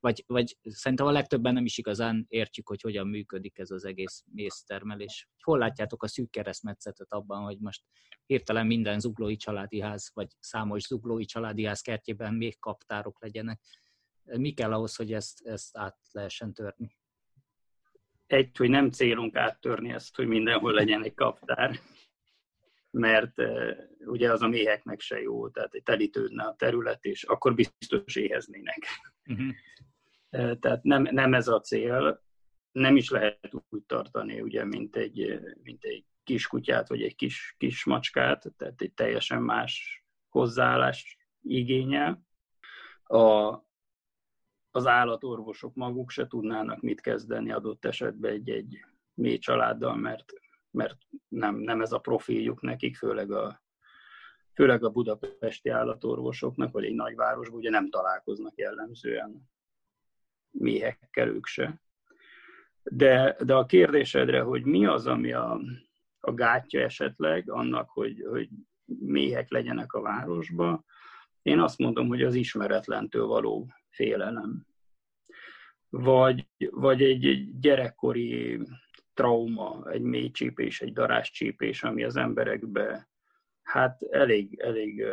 vagy, 0.00 0.24
vagy 0.26 0.58
szerintem 0.62 1.06
a 1.06 1.10
legtöbben 1.10 1.54
nem 1.54 1.64
is 1.64 1.78
igazán 1.78 2.26
értjük, 2.28 2.68
hogy 2.68 2.80
hogyan 2.80 3.06
működik 3.06 3.58
ez 3.58 3.70
az 3.70 3.84
egész 3.84 4.24
méztermelés. 4.32 5.28
Hol 5.42 5.58
látjátok 5.58 6.02
a 6.02 6.08
szűk 6.08 6.30
keresztmetszetet 6.30 7.12
abban, 7.12 7.42
hogy 7.42 7.58
most 7.58 7.82
hirtelen 8.26 8.66
minden 8.66 9.00
zuglói 9.00 9.36
családi 9.36 9.80
ház, 9.80 10.10
vagy 10.14 10.28
számos 10.40 10.86
zuglói 10.86 11.24
családi 11.24 11.64
ház 11.64 11.80
kertjében 11.80 12.34
még 12.34 12.58
kaptárok 12.58 13.22
legyenek? 13.22 13.60
Mi 14.36 14.52
kell 14.52 14.72
ahhoz, 14.72 14.96
hogy 14.96 15.12
ezt, 15.12 15.46
ezt 15.46 15.76
át 15.76 15.98
lehessen 16.12 16.52
törni? 16.52 16.96
Egy, 18.26 18.56
hogy 18.56 18.68
nem 18.70 18.90
célunk 18.90 19.36
áttörni 19.36 19.92
ezt, 19.92 20.16
hogy 20.16 20.26
mindenhol 20.26 20.72
legyen 20.72 21.04
egy 21.04 21.14
kaptár 21.14 21.80
mert 22.90 23.38
uh, 23.38 23.76
ugye 24.04 24.32
az 24.32 24.42
a 24.42 24.48
méheknek 24.48 25.00
se 25.00 25.20
jó, 25.20 25.48
tehát 25.48 25.72
telítődne 25.84 26.42
a 26.44 26.54
terület, 26.54 27.04
és 27.04 27.22
akkor 27.22 27.54
biztos 27.54 28.16
éheznének. 28.16 28.78
Uh-huh. 29.30 29.54
Tehát 30.58 30.82
nem, 30.82 31.02
nem 31.02 31.34
ez 31.34 31.48
a 31.48 31.60
cél, 31.60 32.22
nem 32.72 32.96
is 32.96 33.10
lehet 33.10 33.50
úgy 33.68 33.82
tartani, 33.82 34.40
ugye, 34.40 34.64
mint 34.64 34.96
egy, 34.96 35.40
mint 35.62 35.84
egy 35.84 36.04
kis 36.24 36.46
kutyát, 36.46 36.88
vagy 36.88 37.02
egy 37.02 37.14
kis, 37.14 37.54
kis 37.58 37.84
macskát, 37.84 38.52
tehát 38.56 38.80
egy 38.80 38.92
teljesen 38.92 39.42
más 39.42 40.04
hozzáállás 40.28 41.18
igényel. 41.42 42.22
A, 43.02 43.54
az 44.70 44.86
állatorvosok 44.86 45.74
maguk 45.74 46.10
se 46.10 46.26
tudnának 46.26 46.80
mit 46.80 47.00
kezdeni 47.00 47.52
adott 47.52 47.84
esetben 47.84 48.32
egy-egy 48.32 48.84
mély 49.14 49.38
családdal, 49.38 49.96
mert, 49.96 50.32
mert 50.70 50.96
nem, 51.28 51.56
nem 51.56 51.80
ez 51.80 51.92
a 51.92 51.98
profiljuk 51.98 52.60
nekik, 52.60 52.96
főleg 52.96 53.30
a, 53.30 53.62
főleg 54.54 54.84
a 54.84 54.90
budapesti 54.90 55.68
állatorvosoknak, 55.68 56.72
vagy 56.72 56.84
egy 56.84 56.94
nagyvárosban 56.94 57.58
ugye 57.58 57.70
nem 57.70 57.90
találkoznak 57.90 58.56
jellemzően 58.56 59.50
méhekkel 60.50 61.28
ők 61.28 61.46
se. 61.46 61.80
De, 62.82 63.36
de 63.44 63.54
a 63.54 63.66
kérdésedre, 63.66 64.40
hogy 64.40 64.64
mi 64.64 64.86
az, 64.86 65.06
ami 65.06 65.32
a, 65.32 65.60
a 66.20 66.32
gátja 66.32 66.80
esetleg 66.80 67.50
annak, 67.50 67.90
hogy, 67.90 68.24
hogy 68.28 68.48
méhek 68.84 69.50
legyenek 69.50 69.92
a 69.92 70.00
városba, 70.00 70.84
én 71.42 71.60
azt 71.60 71.78
mondom, 71.78 72.08
hogy 72.08 72.22
az 72.22 72.34
ismeretlentől 72.34 73.26
való 73.26 73.72
félelem. 73.98 74.66
Vagy, 75.88 76.48
vagy 76.70 77.02
egy 77.02 77.58
gyerekkori 77.58 78.60
trauma, 79.14 79.90
egy 79.90 80.02
mély 80.02 80.30
csípés, 80.30 80.80
egy 80.80 80.92
darás 80.92 81.30
csípés, 81.30 81.82
ami 81.82 82.04
az 82.04 82.16
emberekbe 82.16 83.08
hát 83.62 84.02
elég, 84.02 84.58
elég 84.60 85.04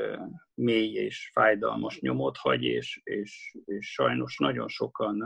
mély 0.54 0.94
és 0.94 1.30
fájdalmas 1.34 2.00
nyomot 2.00 2.38
hagy, 2.38 2.64
és, 2.64 3.02
és, 3.04 3.58
és 3.66 3.92
sajnos 3.92 4.38
nagyon 4.38 4.68
sokan 4.68 5.24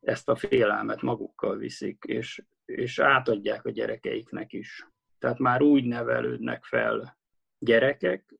ezt 0.00 0.28
a 0.28 0.36
félelmet 0.36 1.02
magukkal 1.02 1.56
viszik, 1.56 2.04
és, 2.06 2.44
és 2.64 2.98
átadják 2.98 3.64
a 3.64 3.70
gyerekeiknek 3.70 4.52
is. 4.52 4.88
Tehát 5.18 5.38
már 5.38 5.62
úgy 5.62 5.84
nevelődnek 5.84 6.64
fel 6.64 7.18
gyerekek, 7.58 8.34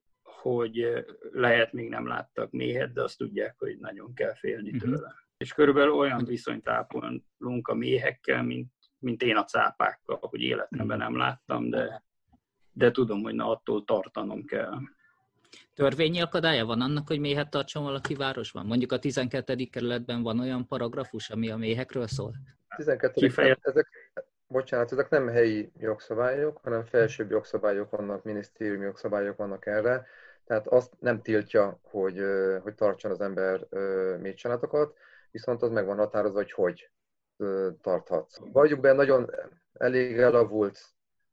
hogy 0.49 1.05
lehet 1.31 1.73
még 1.73 1.89
nem 1.89 2.07
láttak 2.07 2.51
méhet, 2.51 2.93
de 2.93 3.03
azt 3.03 3.17
tudják, 3.17 3.55
hogy 3.57 3.77
nagyon 3.79 4.13
kell 4.13 4.33
félni 4.33 4.71
uh-huh. 4.71 4.91
tőle. 4.91 5.13
És 5.37 5.53
körülbelül 5.53 5.93
olyan 5.93 6.25
viszonyt 6.25 6.69
ápolunk 6.69 7.67
a 7.67 7.73
méhekkel, 7.73 8.43
mint, 8.43 8.71
mint 8.99 9.21
én 9.21 9.35
a 9.35 9.43
cápákkal, 9.43 10.17
hogy 10.21 10.41
életemben 10.41 10.97
nem 10.97 11.17
láttam, 11.17 11.69
de 11.69 12.03
de 12.75 12.91
tudom, 12.91 13.21
hogy 13.21 13.35
na 13.35 13.49
attól 13.49 13.83
tartanom 13.83 14.45
kell. 14.45 14.73
Törvényi 15.73 16.21
akadálya 16.21 16.65
van 16.65 16.81
annak, 16.81 17.07
hogy 17.07 17.19
méhet 17.19 17.49
tartson 17.49 17.83
valaki 17.83 18.15
városban? 18.15 18.65
Mondjuk 18.65 18.91
a 18.91 18.99
12. 18.99 19.55
kerületben 19.71 20.23
van 20.23 20.39
olyan 20.39 20.67
paragrafus, 20.67 21.29
ami 21.29 21.49
a 21.49 21.57
méhekről 21.57 22.07
szól? 22.07 22.33
12. 22.75 23.21
Kifejez... 23.21 23.57
ezek, 23.61 23.87
bocsánat, 24.47 24.91
ezek 24.91 25.09
nem 25.09 25.27
helyi 25.27 25.71
jogszabályok, 25.79 26.59
hanem 26.63 26.83
felsőbb 26.85 27.29
jogszabályok 27.29 27.89
vannak, 27.89 28.23
minisztériumi 28.23 28.83
jogszabályok 28.83 29.37
vannak 29.37 29.65
erre. 29.65 30.05
Tehát 30.45 30.67
azt 30.67 30.93
nem 30.99 31.21
tiltja, 31.21 31.79
hogy, 31.83 32.21
hogy 32.61 32.75
tartson 32.75 33.11
az 33.11 33.21
ember 33.21 33.67
méhcsalátokat, 34.19 34.95
viszont 35.31 35.61
az 35.61 35.71
meg 35.71 35.85
van 35.85 35.97
határozva, 35.97 36.37
hogy 36.37 36.51
hogy 36.51 36.89
tarthatsz. 37.81 38.37
Vagyunk 38.51 38.81
be 38.81 38.93
nagyon 38.93 39.31
elég 39.73 40.17
elavult 40.17 40.79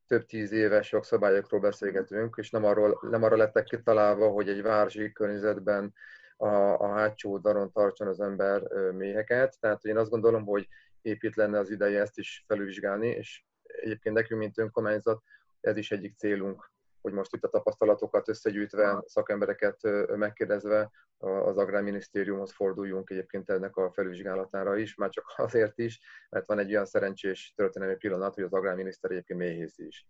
több 0.07 0.27
tíz 0.27 0.53
éves 0.53 0.93
jogszabályokról 0.93 1.61
beszélgetünk, 1.61 2.35
és 2.39 2.51
nem, 2.51 2.65
arról, 2.65 2.99
nem 3.11 3.23
arra 3.23 3.37
lettek 3.37 3.65
kitalálva, 3.65 4.29
hogy 4.29 4.49
egy 4.49 4.63
városi 4.63 5.13
környezetben 5.13 5.95
a, 6.37 6.47
a 6.79 6.89
hátsó 6.89 7.39
daron 7.39 7.73
tartson 7.73 8.07
az 8.07 8.21
ember 8.21 8.63
méheket. 8.93 9.61
Tehát 9.61 9.85
én 9.85 9.97
azt 9.97 10.11
gondolom, 10.11 10.45
hogy 10.45 10.69
épít 11.03 11.37
lenne 11.37 11.59
az 11.59 11.71
ideje 11.71 12.01
ezt 12.01 12.19
is 12.19 12.45
felülvizsgálni, 12.47 13.09
és 13.09 13.45
egyébként 13.63 14.15
nekünk, 14.15 14.41
mint 14.41 14.59
önkormányzat, 14.59 15.23
ez 15.61 15.77
is 15.77 15.91
egyik 15.91 16.17
célunk, 16.17 16.72
hogy 17.03 17.13
most 17.13 17.35
itt 17.35 17.45
a 17.45 17.49
tapasztalatokat 17.49 18.29
összegyűjtve, 18.29 19.03
szakembereket 19.07 19.81
megkérdezve 20.17 20.91
az 21.19 21.57
Agrárminisztériumhoz 21.57 22.53
forduljunk 22.53 23.11
egyébként 23.11 23.51
ennek 23.51 23.77
a 23.77 23.93
felvizsgálatára 23.93 24.77
is, 24.77 24.95
már 24.95 25.11
csak 25.11 25.25
azért 25.37 25.79
is, 25.79 26.01
mert 26.31 26.47
van 26.47 26.59
egy 26.59 26.71
olyan 26.71 26.85
szerencsés 26.85 27.53
történelmi 27.57 27.97
pillanat, 27.97 28.35
hogy 28.35 28.45
az 28.45 28.53
Agrárminiszter 28.53 29.11
egyébként 29.11 29.39
méhész 29.39 29.79
is. 29.79 30.07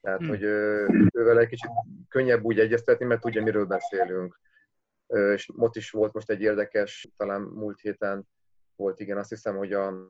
Tehát, 0.00 0.18
hmm. 0.18 0.28
hogy 0.28 0.42
ővel 1.12 1.38
egy 1.38 1.48
kicsit 1.48 1.70
könnyebb 2.08 2.44
úgy 2.44 2.58
egyeztetni, 2.58 3.04
mert 3.04 3.20
tudja, 3.20 3.42
miről 3.42 3.64
beszélünk. 3.64 4.40
És 5.06 5.50
ott 5.56 5.76
is 5.76 5.90
volt 5.90 6.12
most 6.12 6.30
egy 6.30 6.40
érdekes, 6.40 7.08
talán 7.16 7.40
múlt 7.40 7.80
héten 7.80 8.28
volt, 8.76 9.00
igen, 9.00 9.18
azt 9.18 9.28
hiszem, 9.28 9.56
hogy 9.56 9.72
a, 9.72 10.08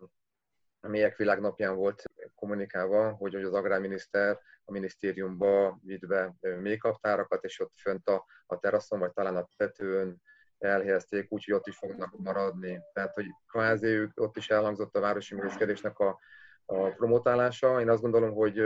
Mélyek 0.89 1.17
Világnapján 1.17 1.77
volt 1.77 2.03
kommunikálva, 2.35 3.11
hogy, 3.11 3.35
hogy 3.35 3.45
az 3.45 3.53
agrárminiszter 3.53 4.41
a 4.65 4.73
minisztériumba 4.73 5.79
vitt 5.83 6.07
be 6.07 6.35
mélykaptárakat, 6.41 7.45
és 7.45 7.61
ott 7.61 7.73
fönt 7.77 8.09
a, 8.09 8.25
a 8.47 8.59
teraszon, 8.59 8.99
vagy 8.99 9.13
talán 9.13 9.37
a 9.37 9.49
tetőn 9.57 10.23
elhelyezték, 10.59 11.33
úgyhogy 11.33 11.55
ott 11.55 11.67
is 11.67 11.77
fognak 11.77 12.19
maradni. 12.19 12.81
Tehát, 12.93 13.15
hogy 13.15 13.27
kvázi 13.49 14.09
ott 14.15 14.37
is 14.37 14.51
elhangzott 14.51 14.97
a 14.97 15.01
városi 15.01 15.35
működésnek 15.35 15.99
a, 15.99 16.19
a 16.65 16.89
promotálása. 16.89 17.81
Én 17.81 17.89
azt 17.89 18.03
gondolom, 18.03 18.33
hogy, 18.33 18.63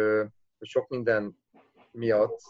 sok 0.61 0.89
minden 0.89 1.39
miatt 1.91 2.41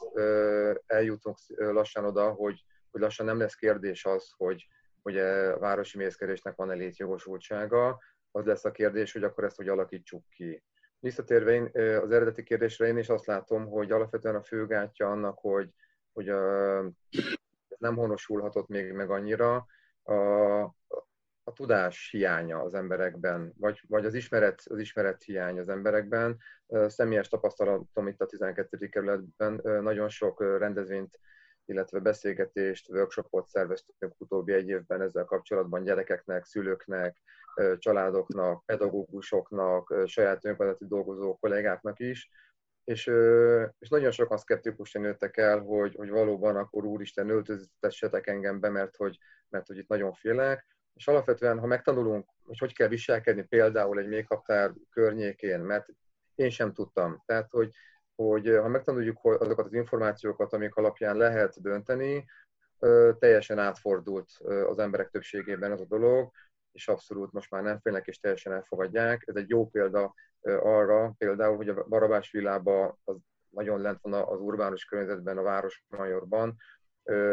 eljutunk 0.87 1.39
lassan 1.57 2.05
oda, 2.05 2.31
hogy, 2.31 2.65
hogy 2.91 3.01
lassan 3.01 3.27
nem 3.27 3.39
lesz 3.39 3.55
kérdés 3.55 4.05
az, 4.05 4.33
hogy, 4.37 4.69
hogy 5.03 5.19
a 5.19 5.59
városi 5.59 5.99
mészkedésnek 5.99 6.57
van-e 6.57 6.75
létjogosultsága. 6.75 7.99
Az 8.31 8.45
lesz 8.45 8.65
a 8.65 8.71
kérdés, 8.71 9.13
hogy 9.13 9.25
akkor 9.25 9.45
ezt 9.45 9.57
hogy 9.57 9.69
alakítsuk 9.69 10.25
ki. 10.31 10.63
Visszatérve 11.01 11.53
én, 11.53 11.71
az 12.03 12.11
eredeti 12.11 12.43
kérdésre, 12.43 12.87
én 12.87 12.99
is 12.99 13.09
azt 13.09 13.27
látom, 13.27 13.67
hogy 13.67 13.93
alapvetően 13.93 14.35
a 14.35 14.43
főgátja 14.43 15.11
annak, 15.11 15.39
hogy, 15.39 15.71
hogy 16.13 16.29
a, 16.29 16.81
nem 17.79 17.97
honosulhatott 17.97 18.69
még 18.69 18.93
meg 18.93 19.11
annyira, 19.11 19.67
a, 20.03 20.15
a 21.43 21.53
tudás 21.53 22.09
hiánya 22.11 22.63
az 22.63 22.75
emberekben, 22.75 23.53
vagy, 23.57 23.81
vagy 23.89 24.05
az, 24.05 24.15
ismeret, 24.15 24.63
az 24.65 24.79
ismeret 24.79 25.23
hiány 25.23 25.59
az 25.59 25.69
emberekben. 25.69 26.37
Személyes 26.87 27.29
tapasztalatom 27.29 28.07
itt 28.07 28.21
a 28.21 28.27
12. 28.27 28.89
kerületben 28.89 29.61
nagyon 29.83 30.09
sok 30.09 30.41
rendezvényt, 30.59 31.21
illetve 31.65 31.99
beszélgetést, 31.99 32.89
workshopot 32.89 33.49
szerveztünk 33.49 34.15
utóbbi 34.17 34.53
egy 34.53 34.69
évben 34.69 35.01
ezzel 35.01 35.25
kapcsolatban 35.25 35.83
gyerekeknek, 35.85 36.45
szülőknek, 36.45 37.17
családoknak, 37.79 38.65
pedagógusoknak, 38.65 39.95
saját 40.07 40.45
önkormányzati 40.45 40.87
dolgozó 40.87 41.37
kollégáknak 41.37 41.99
is, 41.99 42.31
és, 42.85 43.07
és 43.79 43.89
nagyon 43.89 44.11
sokan 44.11 44.39
szkeptikusan 44.39 45.03
nőttek 45.03 45.37
el, 45.37 45.59
hogy, 45.59 45.95
hogy 45.95 46.11
valóban 46.11 46.57
akkor 46.57 46.85
úristen 46.85 47.29
öltöztessetek 47.29 48.27
engem 48.27 48.61
be, 48.61 48.69
mert 48.69 48.97
hogy, 48.97 49.19
mert 49.49 49.67
hogy 49.67 49.79
itt 49.79 49.89
nagyon 49.89 50.13
félek, 50.13 50.67
és 50.95 51.09
alapvetően, 51.09 51.59
ha 51.59 51.67
megtanulunk, 51.67 52.29
hogy 52.45 52.59
hogy 52.59 52.75
kell 52.75 52.89
viselkedni 52.89 53.43
például 53.43 53.99
egy 53.99 54.09
méhkaptár 54.09 54.73
környékén, 54.91 55.61
mert 55.61 55.87
én 56.35 56.51
sem 56.51 56.73
tudtam. 56.73 57.23
Tehát, 57.27 57.51
hogy, 57.51 57.71
hogy 58.15 58.49
ha 58.49 58.69
megtanuljuk 58.69 59.19
azokat 59.23 59.67
az 59.67 59.73
információkat, 59.73 60.53
amik 60.53 60.75
alapján 60.75 61.17
lehet 61.17 61.63
dönteni, 61.63 62.25
teljesen 63.19 63.59
átfordult 63.59 64.31
az 64.67 64.79
emberek 64.79 65.09
többségében 65.09 65.73
az 65.73 65.81
a 65.81 65.87
dolog, 65.87 66.31
és 66.79 66.89
abszolút 66.89 67.33
most 67.33 67.51
már 67.51 67.63
nem 67.63 67.81
félnek 67.81 68.07
és 68.07 68.19
teljesen 68.19 68.53
elfogadják. 68.53 69.23
Ez 69.27 69.35
egy 69.35 69.49
jó 69.49 69.69
példa 69.69 70.15
arra, 70.61 71.15
például, 71.19 71.57
hogy 71.57 71.69
a 71.69 71.85
Barabás 71.85 72.31
világban 72.31 72.99
az 73.05 73.17
nagyon 73.49 73.81
lent 73.81 74.01
van 74.01 74.13
az 74.13 74.41
urbánus 74.41 74.85
környezetben, 74.85 75.39
a 75.39 75.43
Városmajorban, 75.43 76.57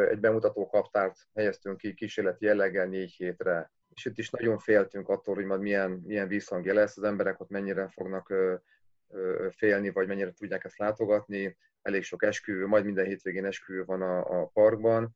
egy 0.10 0.20
bemutató 0.20 0.68
kaptárt 0.68 1.18
helyeztünk 1.34 1.78
ki 1.78 1.94
kísérleti 1.94 2.46
jelleggel 2.46 2.86
négy 2.86 3.12
hétre. 3.12 3.72
És 3.94 4.06
itt 4.06 4.18
is 4.18 4.30
nagyon 4.30 4.58
féltünk 4.58 5.10
attól, 5.10 5.36
hogy 5.36 5.46
majd 5.46 5.62
milyen, 5.62 5.92
milyen 5.92 6.28
vízhangja 6.28 6.74
lesz, 6.74 6.98
az 6.98 7.04
emberek 7.04 7.40
ott 7.40 7.50
mennyire 7.50 7.88
fognak 7.88 8.34
félni, 9.50 9.90
vagy 9.90 10.08
mennyire 10.08 10.32
tudják 10.32 10.64
ezt 10.64 10.78
látogatni. 10.78 11.58
Elég 11.82 12.04
sok 12.04 12.24
esküvő, 12.24 12.66
majd 12.66 12.86
minden 12.86 13.06
hétvégén 13.06 13.46
esküvő 13.46 13.86
van 13.86 14.02
a, 14.02 14.42
a 14.42 14.46
parkban, 14.46 15.16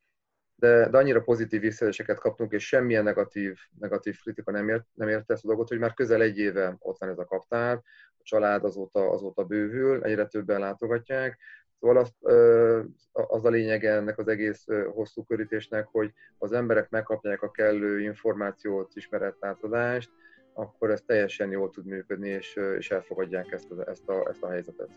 de, 0.59 0.89
de 0.89 0.97
annyira 0.97 1.21
pozitív 1.21 1.61
visszajelzéseket 1.61 2.19
kaptunk, 2.19 2.51
és 2.51 2.67
semmilyen 2.67 3.03
negatív, 3.03 3.57
negatív 3.79 4.19
kritika 4.21 4.51
nem, 4.51 4.69
ért, 4.69 4.85
nem 4.93 5.07
érte 5.07 5.33
ezt 5.33 5.43
a 5.43 5.47
dolgot, 5.47 5.67
hogy 5.67 5.79
már 5.79 5.93
közel 5.93 6.21
egy 6.21 6.37
éve 6.37 6.75
ott 6.79 6.99
van 6.99 7.09
ez 7.09 7.17
a 7.17 7.25
kaptár, 7.25 7.75
a 8.17 8.23
család 8.23 8.63
azóta, 8.63 9.09
azóta 9.09 9.43
bővül, 9.43 10.03
egyre 10.03 10.25
többen 10.25 10.59
látogatják, 10.59 11.37
Szóval 11.79 11.97
az, 11.97 12.13
az 13.11 13.45
a 13.45 13.49
lényege 13.49 13.91
ennek 13.91 14.17
az 14.17 14.27
egész 14.27 14.65
hosszú 14.93 15.23
körítésnek, 15.23 15.87
hogy 15.91 16.13
az 16.37 16.51
emberek 16.51 16.89
megkapják 16.89 17.41
a 17.41 17.51
kellő 17.51 18.01
információt, 18.01 18.95
ismeretlátadást, 18.95 20.11
akkor 20.53 20.91
ez 20.91 21.01
teljesen 21.05 21.51
jól 21.51 21.69
tud 21.69 21.85
működni, 21.85 22.29
és, 22.29 22.59
és 22.77 22.91
elfogadják 22.91 23.51
ezt 23.51 23.67
ezt, 23.85 24.09
a, 24.09 24.29
ezt 24.29 24.43
a 24.43 24.49
helyzetet. 24.49 24.89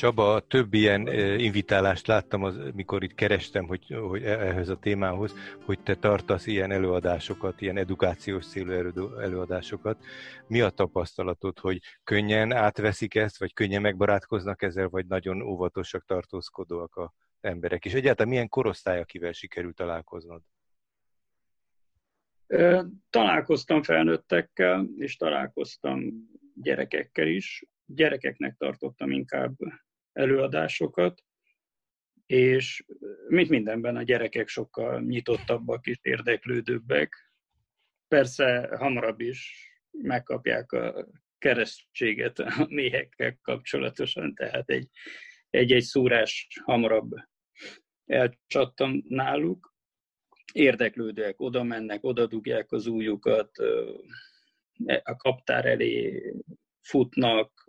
Csaba, 0.00 0.40
több 0.40 0.74
ilyen 0.74 1.06
invitálást 1.38 2.06
láttam, 2.06 2.44
az, 2.44 2.60
mikor 2.74 3.02
itt 3.02 3.14
kerestem, 3.14 3.66
hogy, 3.66 3.94
hogy 4.08 4.22
e, 4.22 4.38
ehhez 4.38 4.68
a 4.68 4.78
témához, 4.78 5.34
hogy 5.64 5.82
te 5.82 5.94
tartasz 5.94 6.46
ilyen 6.46 6.70
előadásokat, 6.70 7.60
ilyen 7.60 7.76
edukációs 7.76 8.46
célú 8.46 8.70
előadásokat. 9.18 10.04
Mi 10.46 10.60
a 10.60 10.70
tapasztalatod, 10.70 11.58
hogy 11.58 11.80
könnyen 12.04 12.52
átveszik 12.52 13.14
ezt, 13.14 13.38
vagy 13.38 13.52
könnyen 13.52 13.80
megbarátkoznak 13.80 14.62
ezzel, 14.62 14.88
vagy 14.88 15.06
nagyon 15.06 15.42
óvatosak, 15.42 16.04
tartózkodóak 16.04 16.96
a 16.96 17.12
emberek? 17.40 17.84
És 17.84 17.94
egyáltalán 17.94 18.32
milyen 18.32 18.48
korosztály, 18.48 19.00
akivel 19.00 19.32
sikerült 19.32 19.76
találkoznod? 19.76 20.42
Találkoztam 23.10 23.82
felnőttekkel, 23.82 24.86
és 24.96 25.16
találkoztam 25.16 26.00
gyerekekkel 26.54 27.26
is. 27.26 27.64
Gyerekeknek 27.86 28.56
tartottam 28.56 29.10
inkább 29.10 29.52
előadásokat, 30.20 31.24
és 32.26 32.84
mint 33.28 33.48
mindenben 33.48 33.96
a 33.96 34.02
gyerekek 34.02 34.48
sokkal 34.48 35.00
nyitottabbak 35.00 35.86
és 35.86 35.98
érdeklődőbbek. 36.02 37.32
Persze 38.08 38.76
hamarabb 38.76 39.20
is 39.20 39.68
megkapják 39.90 40.72
a 40.72 41.08
keresztséget 41.38 42.38
a 42.38 42.66
méhekkel 42.68 43.38
kapcsolatosan, 43.42 44.34
tehát 44.34 44.70
egy, 44.70 44.88
egy-egy 45.50 45.82
szúrás 45.82 46.46
hamarabb 46.64 47.10
elcsattam 48.04 49.02
náluk. 49.08 49.74
Érdeklődőek, 50.52 51.40
oda 51.40 51.62
mennek, 51.62 52.04
oda 52.04 52.26
dugják 52.26 52.72
az 52.72 52.86
újukat, 52.86 53.50
a 55.02 55.16
kaptár 55.16 55.66
elé 55.66 56.22
futnak, 56.80 57.64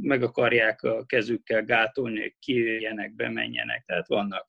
meg 0.00 0.22
akarják 0.22 0.82
a 0.82 1.04
kezükkel 1.04 1.64
gátolni, 1.64 2.20
hogy 2.20 2.36
kijöjjenek, 2.38 3.14
bemenjenek, 3.14 3.84
tehát 3.84 4.06
vannak 4.06 4.48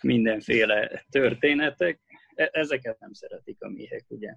mindenféle 0.00 1.04
történetek. 1.10 2.00
E, 2.34 2.48
ezeket 2.52 2.98
nem 2.98 3.12
szeretik 3.12 3.62
a 3.62 3.68
méhek, 3.68 4.04
ugye. 4.08 4.36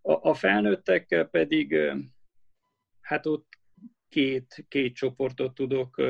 A, 0.00 0.28
a 0.28 0.34
felnőttekkel 0.34 1.24
pedig, 1.24 1.76
hát 3.00 3.26
ott 3.26 3.46
két, 4.08 4.64
két 4.68 4.94
csoportot 4.94 5.54
tudok 5.54 6.02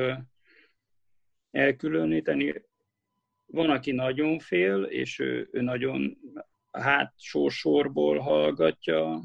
elkülöníteni. 1.51 2.67
Van, 3.45 3.69
aki 3.69 3.91
nagyon 3.91 4.39
fél, 4.39 4.83
és 4.83 5.19
ő, 5.19 5.49
ő 5.51 5.61
nagyon 5.61 6.17
hátsó 6.71 7.49
sorból 7.49 8.17
hallgatja 8.17 9.21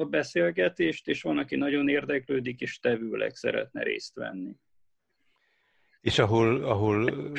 a 0.00 0.04
beszélgetést, 0.04 1.08
és 1.08 1.22
van, 1.22 1.38
aki 1.38 1.56
nagyon 1.56 1.88
érdeklődik, 1.88 2.60
és 2.60 2.78
tevőleg 2.78 3.34
szeretne 3.34 3.82
részt 3.82 4.14
venni. 4.14 4.52
És 6.00 6.18
ahol, 6.18 6.64
ahol 6.64 7.30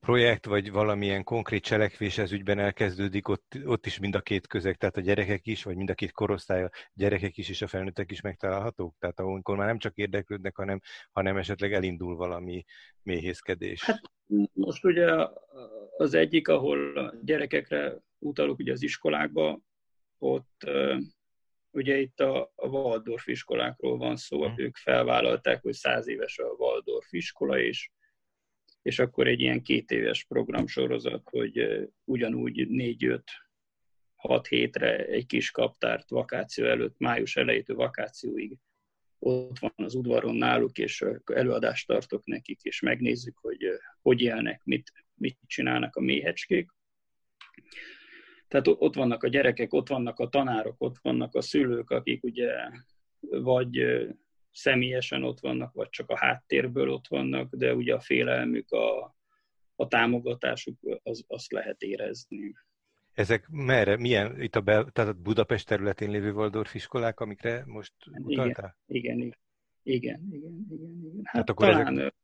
projekt 0.00 0.46
vagy 0.46 0.70
valamilyen 0.70 1.24
konkrét 1.24 1.62
cselekvés 1.62 2.18
ez 2.18 2.32
ügyben 2.32 2.58
elkezdődik, 2.58 3.28
ott, 3.28 3.56
ott 3.64 3.86
is 3.86 3.98
mind 3.98 4.14
a 4.14 4.20
két 4.20 4.46
közeg, 4.46 4.76
tehát 4.76 4.96
a 4.96 5.00
gyerekek 5.00 5.46
is, 5.46 5.62
vagy 5.62 5.76
mind 5.76 5.90
a 5.90 5.94
két 5.94 6.12
korosztály, 6.12 6.62
a 6.64 6.70
gyerekek 6.94 7.36
is 7.36 7.48
és 7.48 7.62
a 7.62 7.66
felnőttek 7.66 8.10
is 8.10 8.20
megtalálhatók? 8.20 8.96
Tehát 8.98 9.20
ahol 9.20 9.56
már 9.56 9.66
nem 9.66 9.78
csak 9.78 9.96
érdeklődnek, 9.96 10.56
hanem, 10.56 10.80
hanem 11.12 11.36
esetleg 11.36 11.72
elindul 11.72 12.16
valami 12.16 12.64
méhészkedés. 13.02 13.84
Hát 13.84 14.00
most 14.52 14.84
ugye 14.84 15.26
az 15.96 16.14
egyik, 16.14 16.48
ahol 16.48 16.98
a 16.98 17.14
gyerekekre 17.22 17.96
utalok 18.18 18.58
ugye 18.58 18.72
az 18.72 18.82
iskolákba, 18.82 19.60
ott 20.18 20.70
Ugye 21.70 21.98
itt 21.98 22.20
a, 22.20 22.52
a 22.54 22.66
Waldorf 22.66 23.26
iskolákról 23.26 23.96
van 23.96 24.16
szó, 24.16 24.48
mm. 24.48 24.52
ők 24.56 24.76
felvállalták, 24.76 25.62
hogy 25.62 25.72
száz 25.72 26.08
éves 26.08 26.38
a 26.38 26.44
Waldorf 26.44 27.12
iskola, 27.12 27.58
és, 27.58 27.90
és 28.82 28.98
akkor 28.98 29.26
egy 29.26 29.40
ilyen 29.40 29.62
két 29.62 29.90
éves 29.90 30.24
programsorozat, 30.24 31.28
hogy 31.30 31.88
ugyanúgy 32.04 32.68
négy-öt 32.68 33.30
hat 34.14 34.46
hétre 34.46 35.06
egy 35.06 35.26
kis 35.26 35.50
kaptárt 35.50 36.10
vakáció 36.10 36.64
előtt, 36.64 36.98
május 36.98 37.36
elejétől 37.36 37.76
vakációig 37.76 38.58
ott 39.20 39.58
van 39.58 39.72
az 39.76 39.94
udvaron 39.94 40.36
náluk, 40.36 40.78
és 40.78 41.04
előadást 41.24 41.86
tartok 41.86 42.24
nekik, 42.26 42.62
és 42.62 42.80
megnézzük, 42.80 43.38
hogy 43.38 43.66
hogy 44.02 44.20
élnek, 44.20 44.60
mit, 44.64 44.92
mit 45.14 45.38
csinálnak 45.46 45.96
a 45.96 46.00
méhecskék. 46.00 46.70
Tehát 48.50 48.66
ott 48.66 48.94
vannak 48.94 49.22
a 49.22 49.28
gyerekek, 49.28 49.72
ott 49.72 49.88
vannak 49.88 50.18
a 50.18 50.28
tanárok, 50.28 50.74
ott 50.78 50.96
vannak 51.02 51.34
a 51.34 51.40
szülők, 51.40 51.90
akik 51.90 52.24
ugye 52.24 52.50
vagy 53.20 53.84
személyesen 54.50 55.24
ott 55.24 55.40
vannak, 55.40 55.72
vagy 55.72 55.88
csak 55.88 56.10
a 56.10 56.18
háttérből 56.18 56.88
ott 56.88 57.08
vannak, 57.08 57.54
de 57.54 57.74
ugye 57.74 57.94
a 57.94 58.00
félelmük, 58.00 58.70
a, 58.70 59.16
a 59.74 59.88
támogatásuk, 59.88 60.78
az, 61.02 61.24
azt 61.26 61.52
lehet 61.52 61.82
érezni. 61.82 62.54
Ezek 63.12 63.48
merre, 63.48 63.96
milyen, 63.96 64.40
itt 64.40 64.56
a, 64.56 64.60
Bel, 64.60 64.84
tehát 64.84 65.22
Budapest 65.22 65.66
területén 65.66 66.10
lévő 66.10 66.32
Waldorf 66.32 66.74
iskolák, 66.74 67.20
amikre 67.20 67.64
most 67.66 67.94
utaltál? 68.22 68.76
Igen, 68.86 69.16
igen, 69.16 69.36
igen, 69.82 70.20
igen, 70.32 70.60
igen. 70.62 70.96
igen. 71.02 71.20
Hát, 71.24 71.36
hát 71.36 71.50
akkor 71.50 71.66
talán 71.66 71.98
ezek... 71.98 72.14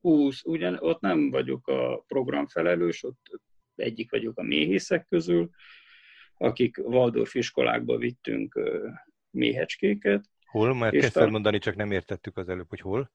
20, 0.00 0.44
ugyan 0.44 0.76
ott 0.80 1.00
nem 1.00 1.30
vagyok 1.30 1.68
a 1.68 2.04
programfelelős, 2.06 3.04
ott 3.04 3.40
egyik 3.76 4.10
vagyok 4.10 4.38
a 4.38 4.42
méhészek 4.42 5.06
közül, 5.06 5.50
akik 6.36 6.78
Waldorf 6.78 7.34
iskolákba 7.34 7.96
vittünk 7.96 8.60
méhecskéket. 9.30 10.24
Hol? 10.44 10.74
Már 10.74 10.92
kezdted 10.92 11.30
mondani, 11.30 11.58
csak 11.58 11.76
nem 11.76 11.90
értettük 11.90 12.36
az 12.36 12.48
előbb, 12.48 12.68
hogy 12.68 12.80
hol. 12.80 13.12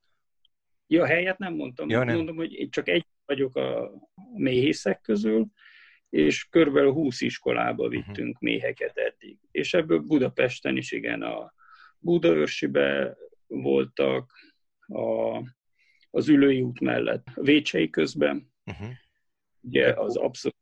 Ja, 0.88 1.06
helyet 1.06 1.38
nem 1.38 1.54
mondtam. 1.54 1.90
Ja, 1.90 2.04
nem. 2.04 2.16
Mondom, 2.16 2.36
hogy 2.36 2.54
én 2.54 2.70
csak 2.70 2.88
egy 2.88 3.06
vagyok 3.26 3.56
a 3.56 3.92
méhészek 4.34 5.02
közül, 5.02 5.48
és 6.10 6.48
körülbelül 6.50 6.92
20 6.92 7.22
iskolába 7.22 7.84
mhm. 7.84 7.96
vittünk 7.96 8.36
uh-huh. 8.36 8.50
méheket 8.50 8.98
eddig. 8.98 9.38
És 9.52 9.74
ebből 9.74 10.00
Budapesten 10.00 10.78
is 10.78 10.92
igen, 10.92 11.22
a 11.22 11.54
Budaörsibe 11.98 13.18
voltak, 13.48 14.32
a, 14.88 15.38
az 16.10 16.28
Ülői 16.28 16.62
út 16.62 16.80
mellett, 16.80 17.28
a 17.36 17.42
Vécsei 17.42 17.90
közben, 17.90 18.52
uh-huh. 18.66 18.90
Ugye 19.62 19.94
az 19.94 20.16
abszolút 20.16 20.58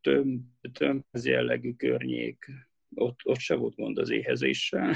töm, 0.00 0.58
tömbhez 0.72 1.26
jellegű 1.26 1.72
környék, 1.72 2.50
ott, 2.94 3.18
ott 3.24 3.38
se 3.38 3.54
volt 3.54 3.74
gond 3.74 3.98
az 3.98 4.10
éhezéssel, 4.10 4.94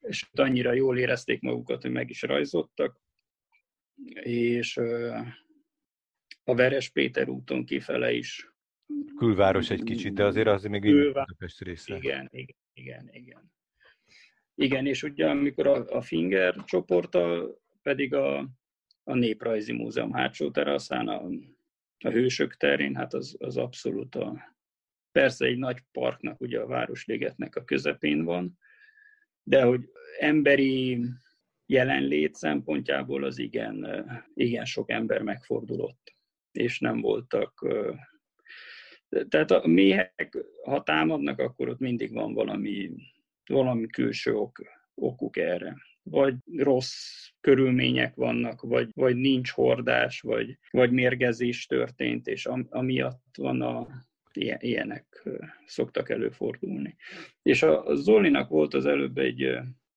és 0.00 0.28
annyira 0.32 0.72
jól 0.72 0.98
érezték 0.98 1.40
magukat, 1.40 1.82
hogy 1.82 1.90
meg 1.90 2.10
is 2.10 2.22
rajzottak, 2.22 3.00
és 4.22 4.76
a 6.44 6.54
Veres 6.54 6.88
Péter 6.88 7.28
úton 7.28 7.64
kifele 7.64 8.12
is. 8.12 8.50
Külváros 9.16 9.70
egy 9.70 9.82
kicsit, 9.82 10.12
de 10.14 10.24
azért 10.24 10.46
az 10.48 10.64
még 10.64 10.80
Külvá... 10.80 11.24
Budapest 11.24 11.60
része. 11.60 11.96
Igen, 11.96 12.28
igen, 12.32 12.56
igen, 12.72 13.08
igen. 13.12 13.52
Igen, 14.54 14.86
és 14.86 15.02
ugye 15.02 15.28
amikor 15.28 15.66
a, 15.66 15.86
a 15.96 16.00
Finger 16.00 16.64
csoporttal 16.64 17.60
pedig 17.82 18.14
a, 18.14 18.38
a 19.04 19.14
Néprajzi 19.14 19.72
Múzeum 19.72 20.12
hátsó 20.12 20.50
teraszán 20.50 21.08
a 21.08 21.28
a 22.04 22.10
hősök 22.10 22.56
terén, 22.56 22.94
hát 22.94 23.14
az, 23.14 23.36
az 23.38 23.56
abszolút 23.56 24.14
a, 24.14 24.56
persze 25.12 25.46
egy 25.46 25.58
nagy 25.58 25.78
parknak, 25.92 26.40
ugye 26.40 26.60
a 26.60 26.66
Városligetnek 26.66 27.56
a 27.56 27.64
közepén 27.64 28.24
van, 28.24 28.58
de 29.42 29.62
hogy 29.62 29.90
emberi 30.18 30.98
jelenlét 31.66 32.34
szempontjából 32.34 33.24
az 33.24 33.38
igen, 33.38 34.06
igen 34.34 34.64
sok 34.64 34.90
ember 34.90 35.22
megfordulott, 35.22 36.16
és 36.52 36.78
nem 36.78 37.00
voltak 37.00 37.66
Tehát 39.28 39.50
a 39.50 39.66
méhek, 39.66 40.38
ha 40.64 40.82
támadnak, 40.82 41.38
akkor 41.38 41.68
ott 41.68 41.78
mindig 41.78 42.12
van 42.12 42.34
valami, 42.34 42.90
valami 43.46 43.86
külső 43.86 44.34
ok, 44.34 44.58
okuk 44.94 45.36
erre. 45.36 45.76
Vagy 46.02 46.34
rossz 46.56 47.28
körülmények 47.40 48.14
vannak, 48.14 48.60
vagy, 48.60 48.88
vagy 48.94 49.16
nincs 49.16 49.50
hordás, 49.50 50.20
vagy, 50.20 50.58
vagy 50.70 50.90
mérgezés 50.90 51.66
történt, 51.66 52.26
és 52.26 52.46
amiatt 52.68 53.36
van 53.36 53.60
a, 53.60 53.86
ilyenek 54.58 55.28
szoktak 55.66 56.10
előfordulni. 56.10 56.96
És 57.42 57.62
a 57.62 57.94
Zolinak 57.94 58.48
volt 58.48 58.74
az 58.74 58.86
előbb 58.86 59.18
egy, 59.18 59.42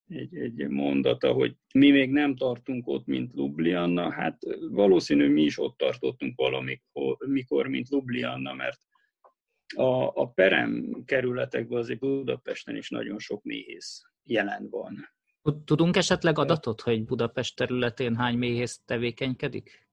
egy, 0.08 0.36
egy 0.36 0.68
mondata, 0.68 1.32
hogy 1.32 1.56
mi 1.74 1.90
még 1.90 2.10
nem 2.10 2.36
tartunk 2.36 2.88
ott, 2.88 3.06
mint 3.06 3.34
Lublianna, 3.34 4.10
hát 4.10 4.38
valószínű 4.70 5.28
mi 5.28 5.42
is 5.42 5.58
ott 5.58 5.76
tartottunk 5.76 6.36
valamikor, 6.36 7.16
mikor, 7.26 7.66
mint 7.66 7.88
Lublianna, 7.88 8.54
mert 8.54 8.78
a, 9.74 10.20
a 10.20 10.28
perem 10.28 11.02
kerületekben 11.04 11.78
azért 11.78 11.98
Budapesten 11.98 12.76
is 12.76 12.90
nagyon 12.90 13.18
sok 13.18 13.42
méhész 13.42 14.02
jelen 14.22 14.68
van. 14.70 15.15
Tudunk 15.64 15.96
esetleg 15.96 16.38
adatot, 16.38 16.80
hogy 16.80 17.04
Budapest 17.04 17.56
területén 17.56 18.16
hány 18.16 18.38
méhész 18.38 18.80
tevékenykedik? 18.84 19.86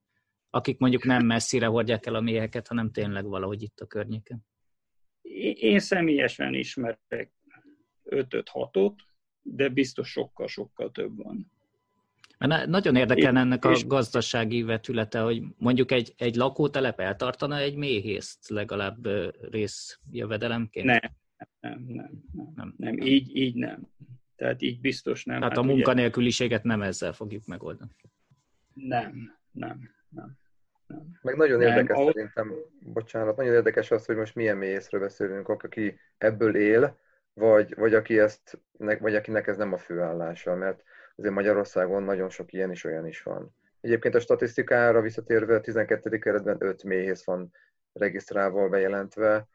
Akik 0.50 0.80
mondjuk 0.80 1.04
nem 1.04 1.26
messzire 1.26 1.66
hordják 1.66 2.06
el 2.06 2.16
a 2.16 2.22
méheket, 2.22 2.68
hanem 2.68 2.92
tényleg 2.92 3.26
valahogy 3.26 3.62
itt 3.62 3.80
a 3.80 3.86
környéken. 3.86 4.46
Én 5.54 5.80
személyesen 5.80 6.54
ismerek 6.54 7.32
5-6-ot, 8.06 8.96
de 9.42 9.70
biztos 9.70 10.10
sokkal-sokkal 10.10 10.92
több 10.92 11.18
van. 11.18 11.52
Mert 12.38 12.68
nagyon 12.68 12.96
érdekel 12.96 13.38
ennek 13.38 13.66
a 13.66 13.80
gazdasági 13.88 14.64
vetülete, 14.64 15.20
hogy 15.20 15.44
mondjuk 15.58 15.92
egy, 15.92 16.14
egy 16.18 16.36
lakótelep 16.36 17.00
eltartana 17.00 17.58
egy 17.58 17.76
méhészt 17.76 18.50
legalább 18.50 19.08
részjövedelemként? 19.52 20.86
Nem, 20.86 21.00
nem, 21.60 21.86
nem, 21.88 22.24
nem, 22.32 22.54
nem, 22.56 22.74
nem. 22.78 22.98
Így, 22.98 23.36
így 23.36 23.56
nem. 23.56 23.88
Tehát 24.44 24.62
így 24.62 24.80
biztos 24.80 25.26
nem. 25.26 25.40
Tehát 25.40 25.56
hát 25.56 25.64
a 25.64 25.68
munkanélküliséget 25.68 26.60
ugye... 26.60 26.76
nem 26.76 26.82
ezzel 26.82 27.14
fogjuk 27.14 27.46
megoldani. 27.46 27.92
Nem, 28.74 29.38
nem, 29.52 29.90
nem. 30.10 30.38
nem. 30.88 31.20
Meg 31.22 31.36
nagyon 31.36 31.60
nem, 31.60 31.68
érdekes 31.68 31.96
ahol... 31.98 32.12
szerintem, 32.12 32.54
bocsánat, 32.80 33.38
nagyon 33.38 33.54
érdekes 33.54 33.92
az, 33.92 34.06
hogy 34.06 34.16
most 34.16 34.36
milyen 34.36 34.58
méhészről 34.58 35.02
beszélünk, 35.02 35.50
aki 35.50 36.00
ebből 36.18 36.56
él, 36.56 36.98
vagy, 37.34 37.76
vagy, 37.76 37.94
aki 37.94 38.20
ezt, 38.20 38.62
vagy 38.78 39.16
akinek 39.16 39.48
ez 39.48 39.58
nem 39.58 39.74
a 39.74 39.78
főállása, 39.78 40.56
mert 40.56 40.84
azért 41.16 41.34
Magyarországon 41.34 42.04
nagyon 42.04 42.30
sok 42.30 42.54
ilyen 42.54 42.72
is 42.72 42.84
olyan 42.84 43.08
is 43.08 43.24
van. 43.24 43.56
Egyébként 43.82 44.16
a 44.16 44.20
statisztikára 44.20 45.02
visszatérve 45.02 45.56
a 45.56 45.62
12. 45.62 46.18
keretben 46.18 46.58
5 46.60 46.84
méhész 46.84 47.24
van 47.24 47.52
regisztrálva, 47.94 48.70
bejelentve, 48.70 49.48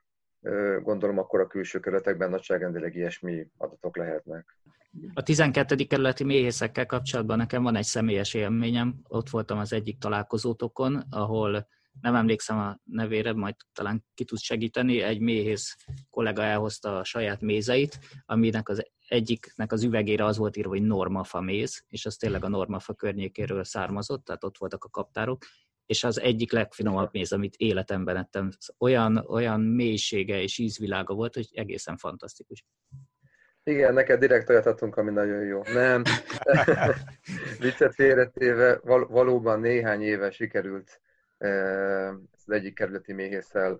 gondolom 0.82 1.18
akkor 1.18 1.40
a 1.40 1.46
külső 1.46 1.80
kerületekben 1.80 2.30
nagyságrendileg 2.30 2.94
ilyesmi 2.94 3.50
adatok 3.56 3.96
lehetnek. 3.96 4.56
A 5.14 5.22
12. 5.22 5.84
kerületi 5.84 6.24
méhészekkel 6.24 6.86
kapcsolatban 6.86 7.36
nekem 7.36 7.62
van 7.62 7.76
egy 7.76 7.84
személyes 7.84 8.34
élményem. 8.34 9.00
Ott 9.02 9.30
voltam 9.30 9.58
az 9.58 9.72
egyik 9.72 9.98
találkozótokon, 9.98 11.04
ahol 11.10 11.68
nem 12.00 12.14
emlékszem 12.14 12.58
a 12.58 12.78
nevére, 12.84 13.32
majd 13.32 13.54
talán 13.72 14.04
ki 14.14 14.24
tudsz 14.24 14.42
segíteni, 14.42 15.00
egy 15.00 15.20
méhész 15.20 15.76
kollega 16.10 16.42
elhozta 16.42 16.98
a 16.98 17.04
saját 17.04 17.40
mézeit, 17.40 17.98
aminek 18.26 18.68
az 18.68 18.90
egyiknek 19.08 19.72
az 19.72 19.82
üvegére 19.82 20.24
az 20.24 20.36
volt 20.36 20.56
írva, 20.56 20.70
hogy 20.70 20.82
normafa 20.82 21.40
méz, 21.40 21.84
és 21.88 22.06
az 22.06 22.16
tényleg 22.16 22.44
a 22.44 22.48
normafa 22.48 22.94
környékéről 22.94 23.64
származott, 23.64 24.24
tehát 24.24 24.44
ott 24.44 24.58
voltak 24.58 24.84
a 24.84 24.88
kaptárok, 24.88 25.44
és 25.86 26.04
az 26.04 26.20
egyik 26.20 26.52
legfinomabb 26.52 27.08
méz, 27.12 27.32
amit 27.32 27.56
életemben 27.56 28.16
ettem. 28.16 28.50
Olyan, 28.78 29.16
olyan 29.16 29.60
mélysége 29.60 30.42
és 30.42 30.58
ízvilága 30.58 31.14
volt, 31.14 31.34
hogy 31.34 31.48
egészen 31.52 31.96
fantasztikus. 31.96 32.64
Igen, 33.68 33.92
neked 33.94 34.18
direkt 34.18 34.48
olyat 34.48 34.66
adtunk, 34.66 34.96
ami 34.96 35.10
nagyon 35.10 35.44
jó. 35.44 35.62
Nem. 35.62 36.02
Viccet 37.60 37.94
félretéve, 37.94 38.78
val- 38.82 39.08
valóban 39.08 39.60
néhány 39.60 40.02
éve 40.02 40.30
sikerült 40.30 41.00
az 42.32 42.50
egyik 42.50 42.74
kerületi 42.74 43.12
méhésszel 43.12 43.78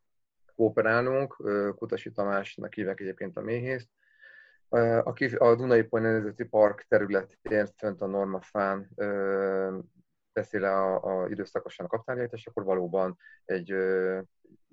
kooperálnunk. 0.56 1.36
Kutasi 1.76 2.12
Tamásnak 2.12 2.74
hívják 2.74 3.00
egyébként 3.00 3.36
a 3.36 3.40
méhészt, 3.40 3.88
aki 5.02 5.24
a 5.24 5.54
Dunai 5.54 5.86
Nemzeti 5.90 6.44
Park 6.44 6.84
területén 6.88 7.66
fönt 7.76 8.00
a 8.00 8.06
Normafán 8.06 8.88
teszi 10.38 10.58
le 10.58 10.70
a, 10.70 11.22
a 11.22 11.28
időszakosan 11.28 11.86
a 11.86 11.88
kaptányait, 11.88 12.32
és 12.32 12.46
akkor 12.46 12.64
valóban 12.64 13.16
egy 13.44 13.74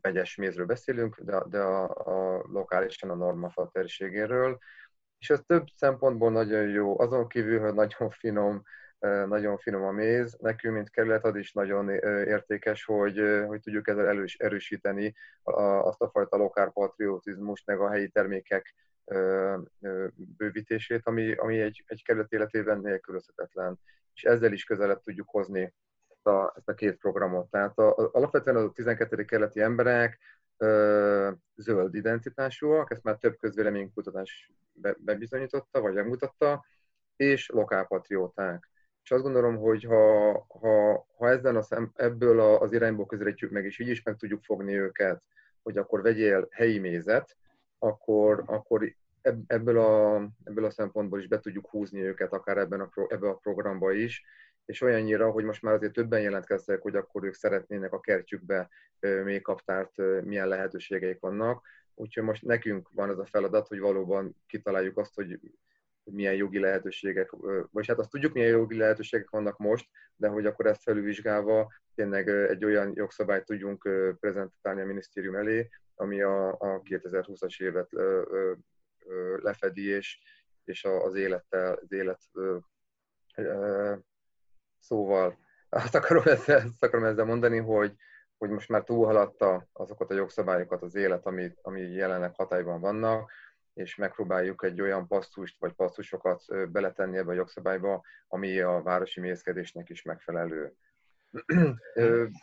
vegyes 0.01 0.35
mézről 0.35 0.65
beszélünk, 0.65 1.19
de, 1.19 1.43
de 1.49 1.59
a, 1.59 1.83
a 1.83 2.43
lokálisan 2.47 3.09
a 3.09 3.15
normafa 3.15 3.69
térségéről. 3.73 4.57
És 5.17 5.29
ez 5.29 5.39
több 5.47 5.65
szempontból 5.75 6.31
nagyon 6.31 6.67
jó, 6.67 6.99
azon 6.99 7.27
kívül, 7.27 7.59
hogy 7.59 7.73
nagyon 7.73 8.09
finom, 8.09 8.63
nagyon 9.27 9.57
finom 9.57 9.83
a 9.83 9.91
méz. 9.91 10.37
Nekünk, 10.39 10.73
mint 10.73 10.89
kerület, 10.89 11.25
az 11.25 11.35
is 11.35 11.53
nagyon 11.53 11.89
értékes, 12.25 12.85
hogy, 12.85 13.21
hogy 13.47 13.59
tudjuk 13.61 13.87
ezzel 13.87 14.07
erős, 14.07 14.35
erősíteni 14.35 15.15
azt 15.43 16.01
a 16.01 16.09
fajta 16.09 16.37
lokálpatriotizmust, 16.37 17.65
meg 17.65 17.79
a 17.79 17.89
helyi 17.89 18.09
termékek 18.09 18.75
bővítését, 20.37 21.01
ami, 21.03 21.31
ami 21.33 21.59
egy, 21.59 21.83
egy 21.87 22.03
kerület 22.03 22.31
életében 22.31 22.79
nélkülözhetetlen. 22.79 23.79
És 24.13 24.23
ezzel 24.23 24.51
is 24.51 24.63
közelebb 24.63 25.01
tudjuk 25.01 25.29
hozni 25.29 25.73
ezt 26.09 26.27
a, 26.27 26.53
ezt 26.55 26.69
a 26.69 26.73
két 26.73 26.97
programot. 26.97 27.49
Tehát 27.49 27.77
a, 27.77 27.97
a, 27.97 28.09
alapvetően 28.13 28.55
a 28.55 28.71
12. 28.71 29.25
kerületi 29.25 29.61
emberek 29.61 30.19
ö, 30.57 31.31
zöld 31.55 31.95
identitásúak, 31.95 32.91
ezt 32.91 33.03
már 33.03 33.17
több 33.17 33.37
közvéleménykutatás 33.37 34.51
be, 34.73 34.95
bebizonyította, 34.99 35.81
vagy 35.81 35.93
megmutatta, 35.93 36.65
és 37.15 37.49
lokálpatrióták. 37.49 38.69
És 39.03 39.11
azt 39.11 39.23
gondolom, 39.23 39.57
hogy 39.57 39.83
ha, 39.83 40.31
ha, 40.59 41.05
ha 41.17 41.29
ezen 41.29 41.55
a 41.55 41.61
szem, 41.61 41.91
ebből 41.95 42.39
az 42.39 42.73
irányból 42.73 43.05
közelítjük 43.05 43.51
meg, 43.51 43.65
és 43.65 43.79
így 43.79 43.87
is 43.87 44.03
meg 44.03 44.15
tudjuk 44.15 44.43
fogni 44.43 44.79
őket, 44.79 45.23
hogy 45.63 45.77
akkor 45.77 46.01
vegyél 46.01 46.47
helyi 46.51 46.79
mézet, 46.79 47.37
akkor, 47.85 48.43
akkor 48.45 48.95
ebből 49.47 49.79
a, 49.79 50.27
ebből 50.43 50.65
a 50.65 50.69
szempontból 50.69 51.19
is 51.19 51.27
be 51.27 51.39
tudjuk 51.39 51.69
húzni 51.69 52.01
őket, 52.01 52.33
akár 52.33 52.57
ebben 52.57 52.79
a, 52.79 52.89
ebben 53.07 53.29
a 53.29 53.35
programba 53.35 53.91
is, 53.91 54.23
és 54.65 54.81
olyannyira, 54.81 55.31
hogy 55.31 55.43
most 55.43 55.61
már 55.61 55.73
azért 55.73 55.93
többen 55.93 56.21
jelentkeztek, 56.21 56.81
hogy 56.81 56.95
akkor 56.95 57.23
ők 57.23 57.33
szeretnének 57.33 57.93
a 57.93 57.99
kertjükbe 57.99 58.69
még 59.23 59.41
kaptárt, 59.41 60.23
milyen 60.23 60.47
lehetőségeik 60.47 61.19
vannak. 61.19 61.67
Úgyhogy 61.95 62.23
most 62.23 62.43
nekünk 62.43 62.89
van 62.93 63.09
az 63.09 63.19
a 63.19 63.25
feladat, 63.25 63.67
hogy 63.67 63.79
valóban 63.79 64.35
kitaláljuk 64.47 64.97
azt, 64.97 65.15
hogy 65.15 65.39
milyen 66.11 66.33
jogi 66.33 66.59
lehetőségek, 66.59 67.31
vagy 67.71 67.87
hát 67.87 67.99
azt 67.99 68.09
tudjuk, 68.09 68.33
milyen 68.33 68.49
jogi 68.49 68.77
lehetőségek 68.77 69.29
vannak 69.29 69.57
most, 69.57 69.89
de 70.15 70.27
hogy 70.27 70.45
akkor 70.45 70.65
ezt 70.65 70.83
felülvizsgálva 70.83 71.73
tényleg 71.95 72.29
egy 72.29 72.65
olyan 72.65 72.91
jogszabályt 72.95 73.45
tudjunk 73.45 73.89
prezentálni 74.19 74.81
a 74.81 74.85
minisztérium 74.85 75.35
elé, 75.35 75.69
ami 75.95 76.21
a, 76.21 76.49
a 76.49 76.81
2020-as 76.81 77.61
évet 77.61 77.89
lefedi, 79.35 79.89
és, 79.89 80.19
és 80.63 80.83
az 80.83 81.15
élettel, 81.15 81.73
az 81.73 81.91
élet 81.91 82.19
szóval 84.79 85.37
azt 85.69 85.95
akarom 85.95 86.23
ezzel, 86.25 86.57
azt 86.57 86.83
akarom 86.83 87.05
ezzel 87.05 87.25
mondani, 87.25 87.57
hogy, 87.57 87.95
hogy 88.37 88.49
most 88.49 88.69
már 88.69 88.83
túlhaladta 88.83 89.67
azokat 89.73 90.11
a 90.11 90.13
jogszabályokat 90.13 90.81
az 90.81 90.95
élet, 90.95 91.25
ami, 91.25 91.51
ami 91.61 91.81
jelenleg 91.81 92.35
hatályban 92.35 92.79
vannak, 92.79 93.31
és 93.75 93.95
megpróbáljuk 93.95 94.63
egy 94.63 94.81
olyan 94.81 95.07
passzust 95.07 95.59
vagy 95.59 95.73
passzusokat 95.73 96.71
beletenni 96.71 97.17
ebbe 97.17 97.31
a 97.31 97.35
jogszabályba, 97.35 98.03
ami 98.27 98.59
a 98.59 98.81
városi 98.81 99.19
mészkedésnek 99.19 99.89
is 99.89 100.01
megfelelő. 100.01 100.73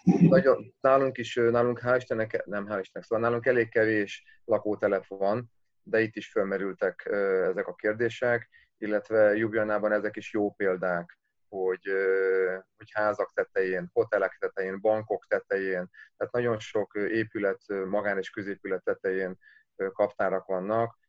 Nagyon, 0.03 0.75
nálunk 0.81 1.19
is, 1.19 1.35
nálunk 1.35 1.81
hál' 1.83 1.97
Istennek, 1.97 2.45
nem 2.45 2.67
hál' 2.67 2.79
Istennek, 2.81 3.09
szóval 3.09 3.25
nálunk 3.25 3.47
elég 3.47 3.69
kevés 3.69 4.41
lakótelep 4.45 5.07
van, 5.07 5.53
de 5.83 6.01
itt 6.01 6.17
is 6.17 6.31
felmerültek 6.31 7.05
ezek 7.51 7.67
a 7.67 7.75
kérdések, 7.75 8.49
illetve 8.79 9.37
Jubjanában 9.37 9.93
ezek 9.93 10.17
is 10.17 10.33
jó 10.33 10.51
példák, 10.51 11.19
hogy, 11.49 11.91
hogy 12.77 12.91
házak 12.93 13.33
tetején, 13.33 13.91
hotelek 13.93 14.37
tetején, 14.41 14.81
bankok 14.81 15.27
tetején, 15.27 15.91
tehát 16.17 16.33
nagyon 16.33 16.59
sok 16.59 16.95
épület, 16.95 17.61
magán 17.87 18.19
és 18.19 18.31
középület 18.31 18.85
tetején 18.85 19.39
kaptárak 19.93 20.47
vannak, 20.47 21.01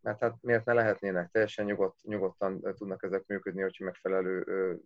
mert 0.00 0.20
hát 0.20 0.36
miért 0.40 0.64
ne 0.64 0.72
lehetnének, 0.72 1.30
teljesen 1.30 1.64
nyugodt, 1.64 2.02
nyugodtan 2.02 2.60
tudnak 2.76 3.02
ezek 3.02 3.26
működni, 3.26 3.62
hogyha 3.62 3.84
megfelelő 3.84 4.44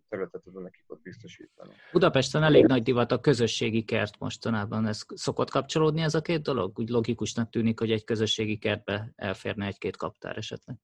területet 0.09 0.41
tudunk 0.41 0.63
nekik 0.63 0.83
ott 0.87 1.01
biztosítani. 1.01 1.73
Budapesten 1.91 2.43
elég 2.43 2.65
nagy 2.65 2.83
divat 2.83 3.11
a 3.11 3.19
közösségi 3.19 3.83
kert 3.83 4.19
mostanában. 4.19 4.87
Ez 4.87 5.01
szokott 5.07 5.49
kapcsolódni 5.49 6.01
ez 6.01 6.15
a 6.15 6.21
két 6.21 6.41
dolog? 6.41 6.79
Úgy 6.79 6.89
logikusnak 6.89 7.49
tűnik, 7.49 7.79
hogy 7.79 7.91
egy 7.91 8.03
közösségi 8.03 8.57
kertbe 8.57 9.11
elférne 9.15 9.65
egy-két 9.65 9.97
kaptár 9.97 10.37
esetleg. 10.37 10.77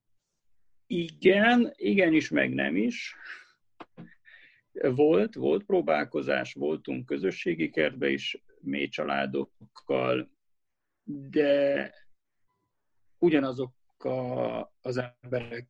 Igen, 0.88 1.72
igenis, 1.76 2.30
meg 2.30 2.54
nem 2.54 2.76
is. 2.76 3.16
Volt, 4.82 5.36
volt 5.36 5.64
próbálkozás, 5.64 6.54
voltunk 6.54 7.06
közösségi 7.06 7.70
kertbe 7.70 8.10
is, 8.10 8.44
mély 8.60 8.88
családokkal, 8.88 10.32
de 11.04 11.94
ugyanazok 13.24 13.74
a, 13.98 14.60
az 14.82 15.02
emberek 15.22 15.68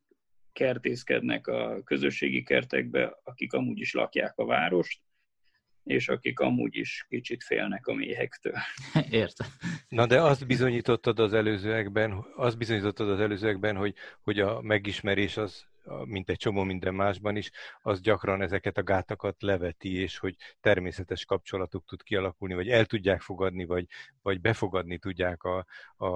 kertészkednek 0.52 1.48
a 1.48 1.84
közösségi 1.84 2.44
kertekbe, 2.44 3.20
akik 3.24 3.54
amúgy 3.54 3.80
is 3.80 3.94
lakják 3.94 4.38
a 4.38 4.46
várost, 4.46 5.02
és 5.84 6.10
akik 6.10 6.40
amúgy 6.40 6.76
is 6.76 7.06
kicsit 7.10 7.44
félnek 7.44 7.88
a 7.88 7.94
méhektől. 7.94 8.54
Értem. 9.10 9.48
Na 9.88 10.06
de 10.06 10.22
azt 10.22 10.48
bizonyítottad 10.48 11.20
az 11.20 11.34
előzőekben, 11.34 12.26
azt 12.36 12.58
bizonyítottad 12.58 13.10
az 13.10 13.20
előzőekben, 13.20 13.76
hogy, 13.76 13.96
hogy 14.22 14.40
a 14.40 14.62
megismerés 14.62 15.38
az, 15.38 15.66
mint 16.06 16.30
egy 16.30 16.38
csomó 16.38 16.64
minden 16.64 16.94
másban 16.94 17.36
is, 17.36 17.52
az 17.82 18.02
gyakran 18.02 18.42
ezeket 18.42 18.78
a 18.78 18.84
gátakat 18.84 19.42
leveti, 19.42 19.96
és 19.96 20.18
hogy 20.18 20.36
természetes 20.62 21.26
kapcsolatuk 21.26 21.86
tud 21.86 22.04
kialakulni, 22.04 22.54
vagy 22.54 22.70
el 22.70 22.86
tudják 22.86 23.22
fogadni, 23.22 23.66
vagy, 23.66 23.86
vagy 24.22 24.42
befogadni 24.42 24.98
tudják 24.98 25.44
a, 25.44 25.66
a, 25.96 26.08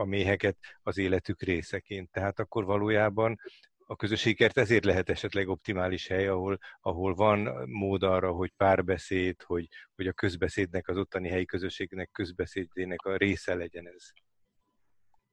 a 0.00 0.04
méheket 0.04 0.56
az 0.82 0.98
életük 0.98 1.42
részeként. 1.42 2.10
Tehát 2.10 2.38
akkor 2.38 2.64
valójában 2.64 3.38
a 3.86 3.96
közösségkert 3.96 4.58
ezért 4.58 4.84
lehet 4.84 5.08
esetleg 5.08 5.48
optimális 5.48 6.06
hely, 6.06 6.26
ahol, 6.26 6.58
ahol 6.80 7.14
van 7.14 7.68
mód 7.68 8.02
arra, 8.02 8.32
hogy 8.32 8.52
párbeszéd, 8.56 9.42
hogy, 9.42 9.68
hogy 9.94 10.06
a 10.06 10.12
közbeszédnek, 10.12 10.88
az 10.88 10.96
ottani 10.96 11.28
helyi 11.28 11.44
közösségnek 11.44 12.10
közbeszédének 12.10 13.04
a 13.04 13.16
része 13.16 13.54
legyen 13.54 13.88
ez. 13.88 14.10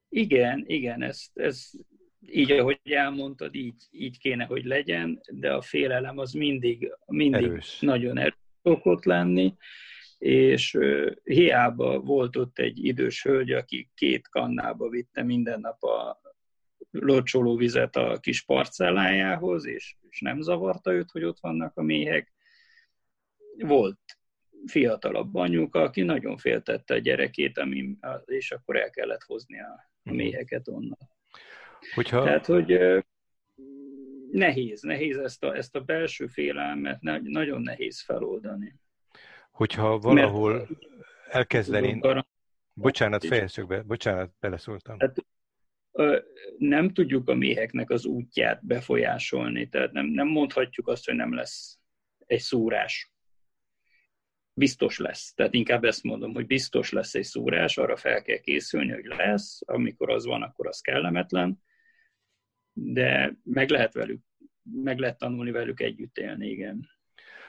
Igen, 0.08 0.64
igen, 0.66 1.02
ez, 1.02 1.26
ez 1.32 1.70
így, 2.30 2.52
ahogy 2.52 2.80
elmondtad, 2.84 3.54
így, 3.54 3.82
így 3.90 4.18
kéne, 4.18 4.44
hogy 4.44 4.64
legyen, 4.64 5.20
de 5.30 5.52
a 5.52 5.62
félelem 5.62 6.18
az 6.18 6.32
mindig, 6.32 6.92
mindig 7.06 7.42
erős. 7.42 7.80
nagyon 7.80 8.18
erős 8.18 8.38
szokott 8.62 9.04
lenni, 9.04 9.54
és 10.18 10.78
hiába 11.22 12.00
volt 12.00 12.36
ott 12.36 12.58
egy 12.58 12.84
idős 12.84 13.22
hölgy, 13.22 13.52
aki 13.52 13.90
két 13.94 14.28
kannába 14.28 14.88
vitte 14.88 15.22
minden 15.22 15.60
nap 15.60 15.82
a 15.82 16.20
locsoló 16.90 17.56
vizet 17.56 17.96
a 17.96 18.18
kis 18.20 18.42
parcellájához, 18.42 19.66
és, 19.66 19.96
és 20.10 20.20
nem 20.20 20.40
zavarta 20.40 20.92
őt, 20.92 21.10
hogy 21.10 21.24
ott 21.24 21.38
vannak 21.40 21.76
a 21.76 21.82
méhek. 21.82 22.32
Volt 23.58 23.98
fiatalabb 24.66 25.34
anyuka, 25.34 25.80
aki 25.80 26.02
nagyon 26.02 26.36
féltette 26.36 26.94
a 26.94 26.98
gyerekét, 26.98 27.58
ami, 27.58 27.96
és 28.24 28.50
akkor 28.50 28.76
el 28.76 28.90
kellett 28.90 29.22
hozni 29.22 29.60
a, 29.60 29.72
a 30.02 30.10
mhm. 30.10 30.14
méheket 30.14 30.68
onnan. 30.68 30.98
Hogyha... 31.94 32.24
Tehát, 32.24 32.46
hogy 32.46 32.78
nehéz, 34.30 34.82
nehéz 34.82 35.16
ezt 35.16 35.44
a, 35.44 35.56
ezt 35.56 35.76
a 35.76 35.80
belső 35.80 36.26
félelmet 36.26 37.00
nagyon 37.22 37.62
nehéz 37.62 38.00
feloldani. 38.02 38.74
Hogyha 39.50 39.98
valahol 39.98 40.52
Mert, 40.52 40.70
elkezdenénk... 41.28 42.24
Bocsánat, 42.72 43.26
fejezd 43.26 43.66
be, 43.66 43.82
bocsánat, 43.82 44.32
beleszóltam. 44.40 44.98
Hát 44.98 45.24
nem 46.58 46.92
tudjuk 46.92 47.28
a 47.28 47.34
méheknek 47.34 47.90
az 47.90 48.04
útját 48.04 48.66
befolyásolni, 48.66 49.68
tehát 49.68 49.92
nem, 49.92 50.06
nem 50.06 50.28
mondhatjuk 50.28 50.88
azt, 50.88 51.06
hogy 51.06 51.14
nem 51.14 51.34
lesz 51.34 51.78
egy 52.26 52.40
szúrás. 52.40 53.12
Biztos 54.52 54.98
lesz. 54.98 55.34
Tehát 55.34 55.54
inkább 55.54 55.84
ezt 55.84 56.02
mondom, 56.02 56.34
hogy 56.34 56.46
biztos 56.46 56.92
lesz 56.92 57.14
egy 57.14 57.24
szúrás, 57.24 57.78
arra 57.78 57.96
fel 57.96 58.22
kell 58.22 58.38
készülni, 58.38 58.92
hogy 58.92 59.04
lesz, 59.04 59.60
amikor 59.64 60.10
az 60.10 60.26
van, 60.26 60.42
akkor 60.42 60.66
az 60.66 60.80
kellemetlen, 60.80 61.62
de 62.74 63.36
meg 63.42 63.70
lehet 63.70 63.92
velük, 63.92 64.20
meg 64.62 64.98
lehet 64.98 65.18
tanulni 65.18 65.50
velük 65.50 65.80
együtt 65.80 66.16
élni, 66.16 66.48
igen 66.48 66.92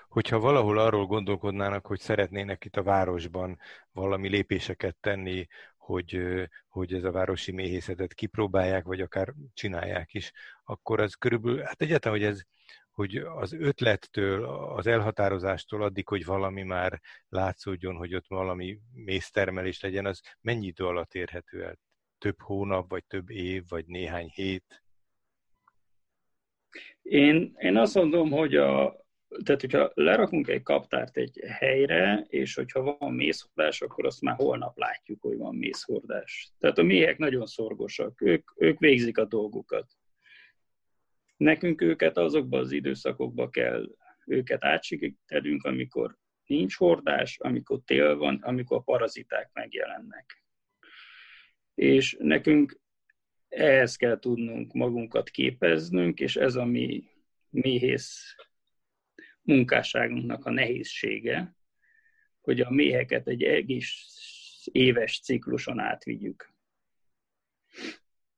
hogyha 0.07 0.39
valahol 0.39 0.77
arról 0.77 1.05
gondolkodnának, 1.05 1.85
hogy 1.85 1.99
szeretnének 1.99 2.65
itt 2.65 2.75
a 2.75 2.83
városban 2.83 3.59
valami 3.91 4.29
lépéseket 4.29 4.95
tenni 4.95 5.47
hogy, 5.85 6.21
hogy 6.67 6.93
ez 6.93 7.03
a 7.03 7.11
városi 7.11 7.51
méhészetet 7.51 8.13
kipróbálják, 8.13 8.85
vagy 8.85 9.01
akár 9.01 9.33
csinálják 9.53 10.13
is, 10.13 10.31
akkor 10.63 10.99
az 10.99 11.13
körülbelül, 11.13 11.61
hát 11.61 11.81
egyáltalán, 11.81 12.17
hogy 12.17 12.27
ez, 12.27 12.41
hogy 12.91 13.15
az 13.15 13.53
ötlettől, 13.53 14.45
az 14.45 14.87
elhatározástól 14.87 15.83
addig, 15.83 16.07
hogy 16.07 16.25
valami 16.25 16.63
már 16.63 17.01
látszódjon, 17.29 17.95
hogy 17.95 18.15
ott 18.15 18.27
valami 18.27 18.79
méztermelés 18.93 19.81
legyen, 19.81 20.05
az 20.05 20.21
mennyi 20.41 20.65
idő 20.65 20.85
alatt 20.85 21.13
érhető 21.13 21.63
el? 21.63 21.79
Több 22.17 22.41
hónap, 22.41 22.89
vagy 22.89 23.05
több 23.05 23.29
év, 23.29 23.63
vagy 23.67 23.85
néhány 23.85 24.31
hét? 24.33 24.84
Én, 27.09 27.55
én 27.57 27.77
azt 27.77 27.95
mondom, 27.95 28.31
hogy 28.31 28.55
a, 28.55 29.05
tehát 29.43 29.61
hogyha 29.61 29.91
lerakunk 29.93 30.47
egy 30.47 30.61
kaptárt 30.61 31.17
egy 31.17 31.39
helyre, 31.47 32.25
és 32.29 32.55
hogyha 32.55 32.97
van 32.99 33.13
mészhordás, 33.13 33.81
akkor 33.81 34.05
azt 34.05 34.21
már 34.21 34.35
holnap 34.35 34.77
látjuk, 34.77 35.21
hogy 35.21 35.37
van 35.37 35.55
mészhordás. 35.55 36.51
Tehát 36.59 36.77
a 36.77 36.83
méhek 36.83 37.17
nagyon 37.17 37.45
szorgosak, 37.45 38.21
ők, 38.21 38.51
ők 38.55 38.79
végzik 38.79 39.17
a 39.17 39.25
dolgukat. 39.25 39.91
Nekünk 41.37 41.81
őket 41.81 42.17
azokban 42.17 42.59
az 42.59 42.71
időszakokban 42.71 43.49
kell 43.49 43.89
őket 44.25 44.63
átsegítenünk, 44.63 45.63
amikor 45.63 46.17
nincs 46.45 46.75
hordás, 46.75 47.37
amikor 47.39 47.79
tél 47.85 48.15
van, 48.15 48.39
amikor 48.41 48.77
a 48.77 48.81
paraziták 48.81 49.49
megjelennek. 49.53 50.43
És 51.73 52.17
nekünk 52.19 52.79
ehhez 53.55 53.95
kell 53.95 54.19
tudnunk 54.19 54.73
magunkat 54.73 55.29
képeznünk, 55.29 56.19
és 56.19 56.35
ez 56.35 56.55
a 56.55 56.65
mi 56.65 57.03
méhész 57.49 58.35
munkásságunknak 59.41 60.45
a 60.45 60.51
nehézsége, 60.51 61.55
hogy 62.41 62.61
a 62.61 62.69
méheket 62.69 63.27
egy 63.27 63.43
egész 63.43 64.67
éves 64.71 65.19
cikluson 65.19 65.79
átvigyük. 65.79 66.53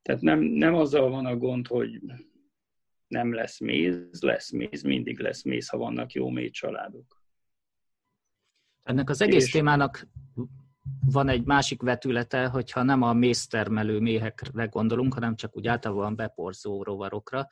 Tehát 0.02 0.22
nem, 0.22 0.40
nem 0.40 0.74
azzal 0.74 1.10
van 1.10 1.26
a 1.26 1.38
gond, 1.38 1.68
hogy 1.68 2.02
nem 3.08 3.34
lesz 3.34 3.60
méz, 3.60 4.22
lesz 4.22 4.52
méz, 4.52 4.82
mindig 4.82 5.20
lesz 5.20 5.44
méz, 5.44 5.68
ha 5.70 5.78
vannak 5.78 6.12
jó 6.12 6.30
mély 6.30 6.50
családok. 6.50 7.26
Ennek 8.84 9.10
az 9.10 9.22
egész 9.22 9.46
És... 9.46 9.52
témának 9.52 10.08
van 11.06 11.30
egy 11.30 11.46
másik 11.46 11.82
vetülete, 11.82 12.48
hogyha 12.48 12.84
nem 12.84 13.02
a 13.02 13.14
méztermelő 13.14 14.00
méhekre 14.00 14.66
gondolunk, 14.66 15.14
hanem 15.14 15.36
csak 15.36 15.56
úgy 15.56 15.68
általában 15.68 16.16
beporzó 16.16 16.84
rovarokra, 16.84 17.48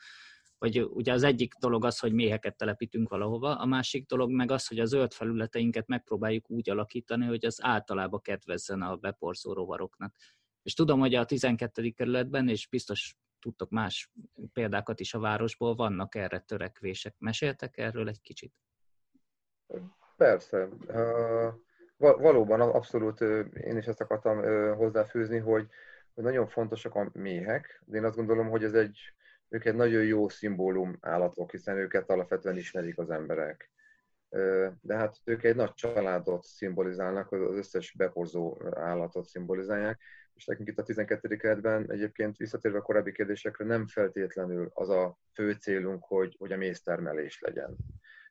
vagy 0.58 0.82
ugye 0.82 1.12
az 1.12 1.22
egyik 1.22 1.54
dolog 1.54 1.84
az, 1.84 1.98
hogy 1.98 2.12
méheket 2.12 2.56
telepítünk 2.56 3.08
valahova, 3.08 3.54
a 3.54 3.66
másik 3.66 4.06
dolog 4.06 4.30
meg 4.30 4.50
az, 4.50 4.66
hogy 4.66 4.78
a 4.78 4.84
zöld 4.84 5.12
felületeinket 5.12 5.86
megpróbáljuk 5.86 6.50
úgy 6.50 6.70
alakítani, 6.70 7.26
hogy 7.26 7.44
az 7.44 7.58
általában 7.62 8.20
kedvezzen 8.20 8.82
a 8.82 8.96
beporzó 8.96 9.52
rovaroknak. 9.52 10.14
És 10.62 10.74
tudom, 10.74 11.00
hogy 11.00 11.14
a 11.14 11.24
12. 11.24 11.90
kerületben, 11.90 12.48
és 12.48 12.68
biztos 12.68 13.16
tudtok 13.38 13.70
más 13.70 14.10
példákat 14.52 15.00
is 15.00 15.14
a 15.14 15.18
városból, 15.18 15.74
vannak 15.74 16.14
erre 16.14 16.40
törekvések. 16.40 17.14
Meséltek 17.18 17.76
erről 17.78 18.08
egy 18.08 18.20
kicsit? 18.20 18.52
Persze. 20.16 20.68
Valóban, 21.96 22.60
abszolút 22.60 23.20
én 23.60 23.76
is 23.76 23.86
ezt 23.86 24.00
akartam 24.00 24.42
hozzáfűzni, 24.76 25.38
hogy 25.38 25.68
nagyon 26.14 26.46
fontosak 26.46 26.94
a 26.94 27.10
méhek, 27.12 27.82
de 27.84 27.96
én 27.96 28.04
azt 28.04 28.16
gondolom, 28.16 28.48
hogy 28.48 28.64
ez 28.64 28.74
egy 28.74 28.98
ők 29.48 29.64
egy 29.64 29.74
nagyon 29.74 30.04
jó 30.04 30.28
szimbólum 30.28 30.96
állatok, 31.00 31.50
hiszen 31.50 31.76
őket 31.76 32.10
alapvetően 32.10 32.56
ismerik 32.56 32.98
az 32.98 33.10
emberek. 33.10 33.70
De 34.80 34.96
hát 34.96 35.16
ők 35.24 35.42
egy 35.42 35.56
nagy 35.56 35.74
családot 35.74 36.44
szimbolizálnak, 36.44 37.32
az 37.32 37.56
összes 37.56 37.94
beporzó 37.96 38.62
állatot 38.74 39.24
szimbolizálják, 39.24 40.00
és 40.34 40.44
nekünk 40.44 40.68
itt 40.68 40.78
a 40.78 40.82
12. 40.82 41.36
keretben 41.36 41.90
egyébként 41.90 42.36
visszatérve 42.36 42.78
a 42.78 42.82
korábbi 42.82 43.12
kérdésekre 43.12 43.64
nem 43.64 43.86
feltétlenül 43.86 44.70
az 44.74 44.88
a 44.88 45.18
fő 45.32 45.52
célunk, 45.52 46.04
hogy, 46.04 46.36
hogy 46.38 46.52
a 46.52 46.56
méztermelés 46.56 47.40
legyen. 47.40 47.76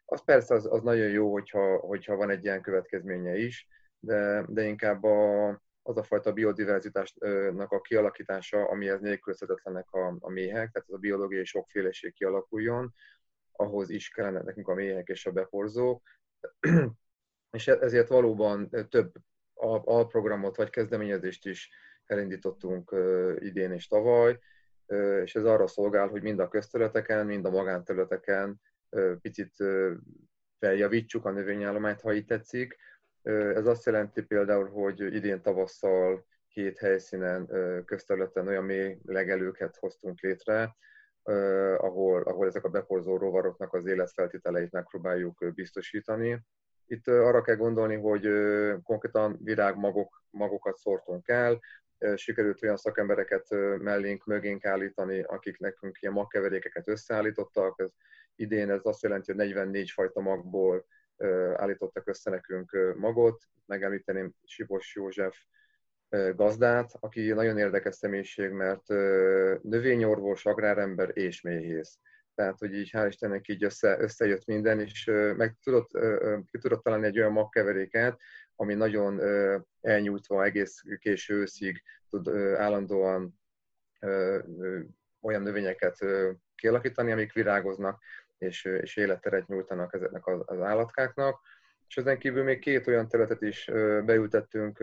Az 0.06 0.24
persze 0.24 0.54
az, 0.54 0.66
az 0.72 0.82
nagyon 0.82 1.10
jó, 1.10 1.32
hogyha, 1.32 1.78
hogyha 1.78 2.16
van 2.16 2.30
egy 2.30 2.44
ilyen 2.44 2.62
következménye 2.62 3.38
is, 3.38 3.68
de, 4.00 4.46
de 4.48 4.64
inkább 4.64 5.04
a, 5.04 5.48
az 5.82 5.98
a 5.98 6.04
fajta 6.04 6.34
biodiverzitásnak 6.34 7.72
a 7.72 7.82
kialakítása, 7.82 8.68
amihez 8.68 9.00
nélkülözhetetlenek 9.00 9.92
a, 9.92 10.16
a 10.20 10.30
méhek, 10.30 10.72
tehát 10.72 10.88
az 10.88 10.94
a 10.94 10.98
biológiai 10.98 11.46
sokféleség 11.46 12.14
kialakuljon, 12.14 12.94
ahhoz 13.52 13.90
is 13.90 14.10
kellene 14.10 14.42
nekünk 14.42 14.68
a 14.68 14.74
méhek 14.74 15.08
és 15.08 15.26
a 15.26 15.32
beporzók, 15.32 16.04
és 17.58 17.68
ezért 17.68 18.08
valóban 18.08 18.70
több 18.90 19.12
alprogramot 19.84 20.56
vagy 20.56 20.70
kezdeményezést 20.70 21.46
is 21.46 21.70
elindítottunk 22.06 22.96
idén 23.40 23.72
és 23.72 23.88
tavaly, 23.88 24.40
és 25.24 25.36
ez 25.36 25.46
arra 25.46 25.68
szolgál, 25.68 26.08
hogy 26.08 26.22
mind 26.22 26.40
a 26.40 26.48
közterületeken, 26.48 27.26
mind 27.26 27.46
a 27.46 27.50
magánterületeken 27.50 28.62
picit 29.22 29.56
feljavítsuk 30.60 31.26
a 31.26 31.32
növényállományt, 31.32 32.02
ha 32.02 32.14
így 32.14 32.26
tetszik, 32.26 32.78
ez 33.24 33.66
azt 33.66 33.86
jelenti 33.86 34.22
például, 34.22 34.70
hogy 34.70 35.00
idén 35.14 35.42
tavasszal 35.42 36.26
két 36.50 36.78
helyszínen, 36.78 37.48
közterületen 37.86 38.48
olyan 38.48 38.64
mély 38.64 38.98
legelőket 39.06 39.76
hoztunk 39.76 40.22
létre, 40.22 40.76
ahol, 41.78 42.22
ahol 42.22 42.48
ezek 42.48 42.64
a 42.64 42.70
beporzó 42.70 43.18
rovaroknak 43.18 43.74
az 43.74 43.86
életfeltételeit 43.86 44.72
megpróbáljuk 44.72 45.54
biztosítani. 45.54 46.42
Itt 46.88 47.08
arra 47.08 47.42
kell 47.42 47.56
gondolni, 47.56 47.96
hogy 47.96 48.30
konkrétan 48.84 49.38
virágmagok, 49.44 50.24
magokat 50.30 50.78
szórtunk 50.78 51.28
el, 51.28 51.60
sikerült 52.16 52.64
olyan 52.64 52.78
szakembereket 52.78 53.48
mellénk, 53.80 54.26
mögénk 54.26 54.66
állítani, 54.66 55.22
akik 55.22 55.60
nekünk 55.60 56.02
ilyen 56.02 56.14
magkeverékeket 56.14 56.88
összeállítottak. 56.88 57.80
Ez, 57.80 57.90
idén 58.36 58.70
ez 58.70 58.80
azt 58.84 59.04
jelenti, 59.04 59.32
hogy 59.32 59.42
44 59.42 59.92
fajta 59.92 60.22
magból 60.22 60.86
állítottak 61.56 62.08
össze 62.08 62.30
nekünk 62.30 62.96
magot. 62.98 63.44
Megemlíteném 63.66 64.34
Sibos 64.44 64.96
József 64.96 65.38
gazdát, 66.36 66.92
aki 67.00 67.32
nagyon 67.32 67.58
érdekes 67.58 67.96
személyiség, 67.96 68.50
mert 68.50 68.88
növényorvos, 69.62 70.46
agrárember 70.46 71.12
és 71.14 71.42
méhész. 71.42 72.00
Tehát, 72.36 72.60
hogy 72.60 72.74
így 72.74 72.90
hál' 72.94 73.06
Istennek 73.08 73.48
így 73.48 73.64
össze, 73.64 74.00
összejött 74.00 74.46
minden, 74.46 74.80
és 74.80 75.06
meg 75.38 75.56
tudott, 75.64 75.90
ki 76.46 76.58
tudott 76.58 76.84
találni 76.84 77.06
egy 77.06 77.20
olyan 77.20 77.32
magkeveréket, 77.32 78.20
ami 78.56 78.74
nagyon 78.74 79.22
elnyújtva 79.82 80.44
egész 80.44 80.82
késő 81.00 81.36
őszig 81.36 81.84
tud 82.10 82.28
állandóan 82.56 83.40
olyan 85.22 85.42
növényeket 85.42 85.98
kialakítani, 86.56 87.12
amik 87.12 87.34
virágoznak, 87.34 88.04
és, 88.38 88.66
és 88.66 88.98
életteret 88.98 89.48
nyújtanak 89.48 89.94
ezeknek 89.94 90.28
az, 90.28 90.42
az 90.46 90.62
állatkáknak. 90.62 91.42
És 91.88 91.98
ezen 91.98 92.20
kívül 92.20 92.44
még 92.44 92.60
két 92.60 92.88
olyan 92.88 93.08
területet 93.08 93.42
is 93.42 93.66
beültettünk 94.06 94.80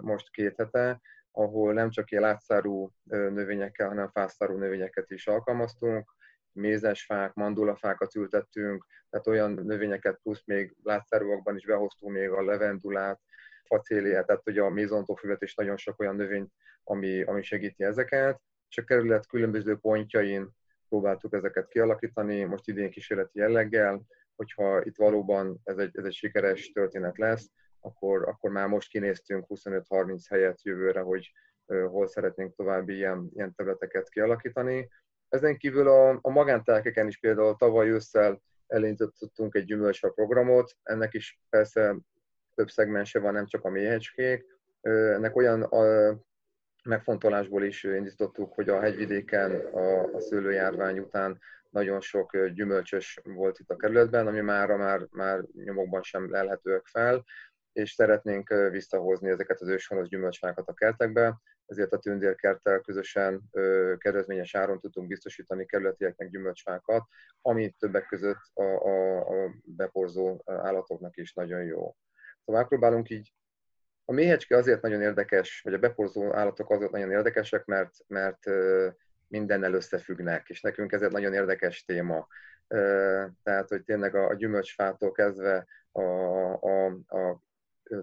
most 0.00 0.30
két 0.30 0.56
hete, 0.56 1.00
ahol 1.30 1.72
nem 1.72 1.90
csak 1.90 2.10
ilyen 2.10 2.22
látszárú 2.22 2.92
növényekkel, 3.04 3.88
hanem 3.88 4.08
fászárú 4.08 4.56
növényeket 4.56 5.10
is 5.10 5.26
alkalmaztunk. 5.26 6.14
Mézesfák, 6.52 7.34
mandulafákat 7.34 8.14
ültettünk, 8.14 8.86
tehát 9.10 9.26
olyan 9.26 9.52
növényeket 9.52 10.18
plusz 10.22 10.42
még 10.44 10.76
látszárúakban 10.82 11.56
is 11.56 11.66
behoztunk 11.66 12.12
még 12.12 12.30
a 12.30 12.42
levendulát, 12.42 13.20
facéliát, 13.66 14.26
tehát 14.26 14.48
ugye 14.48 14.62
a 14.62 14.70
mézontófüvet 14.70 15.42
és 15.42 15.54
nagyon 15.54 15.76
sok 15.76 16.00
olyan 16.00 16.16
növény, 16.16 16.48
ami, 16.84 17.22
ami 17.22 17.42
segíti 17.42 17.84
ezeket. 17.84 18.40
És 18.68 18.78
a 18.78 18.84
kerület 18.84 19.26
különböző 19.26 19.76
pontjain 19.76 20.50
próbáltuk 20.88 21.32
ezeket 21.32 21.68
kialakítani, 21.68 22.44
most 22.44 22.68
idén 22.68 22.90
kísérleti 22.90 23.38
jelleggel, 23.38 24.02
hogyha 24.36 24.84
itt 24.84 24.96
valóban 24.96 25.60
ez 25.64 25.76
egy, 25.78 25.90
ez 25.92 26.04
egy 26.04 26.14
sikeres 26.14 26.70
történet 26.72 27.18
lesz, 27.18 27.50
akkor, 27.80 28.28
akkor 28.28 28.50
már 28.50 28.68
most 28.68 28.88
kinéztünk 28.88 29.46
25-30 29.48 30.24
helyet 30.28 30.62
jövőre, 30.62 31.00
hogy 31.00 31.32
hol 31.66 32.06
szeretnénk 32.06 32.54
további 32.54 32.94
ilyen, 32.94 33.30
ilyen 33.34 33.54
területeket 33.54 34.08
kialakítani. 34.08 34.88
Ezen 35.28 35.56
kívül 35.56 35.88
a, 35.88 36.18
a 36.22 36.30
magántelkeken 36.30 37.06
is 37.06 37.18
például 37.18 37.56
tavaly 37.56 37.88
ősszel 37.88 38.42
elindítottunk 38.66 39.54
egy 39.54 39.64
gyümölcsfa 39.64 40.10
programot, 40.10 40.76
ennek 40.82 41.14
is 41.14 41.40
persze 41.48 41.96
több 42.54 42.70
szegmense 42.70 43.18
van, 43.18 43.32
nem 43.32 43.46
csak 43.46 43.64
a 43.64 43.70
méhecskék. 43.70 44.44
Ennek 44.80 45.36
olyan 45.36 45.62
megfontolásból 46.86 47.64
is 47.64 47.84
indítottuk, 47.84 48.52
hogy 48.52 48.68
a 48.68 48.80
hegyvidéken 48.80 49.50
a, 49.60 50.14
a 50.14 50.20
szőlőjárvány 50.20 50.98
után 50.98 51.38
nagyon 51.70 52.00
sok 52.00 52.46
gyümölcsös 52.46 53.20
volt 53.24 53.58
itt 53.58 53.70
a 53.70 53.76
kerületben, 53.76 54.26
ami 54.26 54.40
mára 54.40 54.76
már, 54.76 55.06
már 55.10 55.44
nyomokban 55.52 56.02
sem 56.02 56.30
lelhetőek 56.30 56.86
fel, 56.86 57.24
és 57.72 57.92
szeretnénk 57.92 58.48
visszahozni 58.70 59.30
ezeket 59.30 59.60
az 59.60 59.68
őshonos 59.68 60.08
gyümölcsfákat 60.08 60.68
a 60.68 60.74
kertekbe, 60.74 61.40
ezért 61.66 61.92
a 61.92 61.98
tündérkerttel 61.98 62.80
közösen 62.80 63.42
kedvezményes 63.98 64.54
áron 64.54 64.80
tudtunk 64.80 65.08
biztosítani 65.08 65.66
kerületieknek 65.66 66.30
gyümölcsfákat, 66.30 67.02
ami 67.42 67.70
többek 67.78 68.06
között 68.06 68.40
a, 68.54 68.62
a, 68.62 69.18
a 69.18 69.54
beporzó 69.64 70.42
állatoknak 70.44 71.16
is 71.16 71.32
nagyon 71.32 71.62
jó. 71.62 71.96
Szóval 72.44 72.60
megpróbálunk 72.60 73.10
így 73.10 73.32
a 74.08 74.12
méhecske 74.12 74.56
azért 74.56 74.82
nagyon 74.82 75.00
érdekes, 75.00 75.60
vagy 75.64 75.74
a 75.74 75.78
beporzó 75.78 76.34
állatok 76.34 76.70
azért 76.70 76.90
nagyon 76.90 77.10
érdekesek, 77.10 77.64
mert, 77.64 77.94
mert 78.06 78.44
mindennel 79.28 79.74
összefüggnek, 79.74 80.48
és 80.48 80.60
nekünk 80.60 80.92
ez 80.92 81.02
egy 81.02 81.10
nagyon 81.10 81.32
érdekes 81.32 81.84
téma. 81.84 82.26
Tehát, 83.42 83.68
hogy 83.68 83.82
tényleg 83.82 84.14
a, 84.14 84.34
gyümölcsfától 84.34 85.12
kezdve 85.12 85.66
a, 85.92 86.02
a, 86.02 86.86
a 87.08 87.40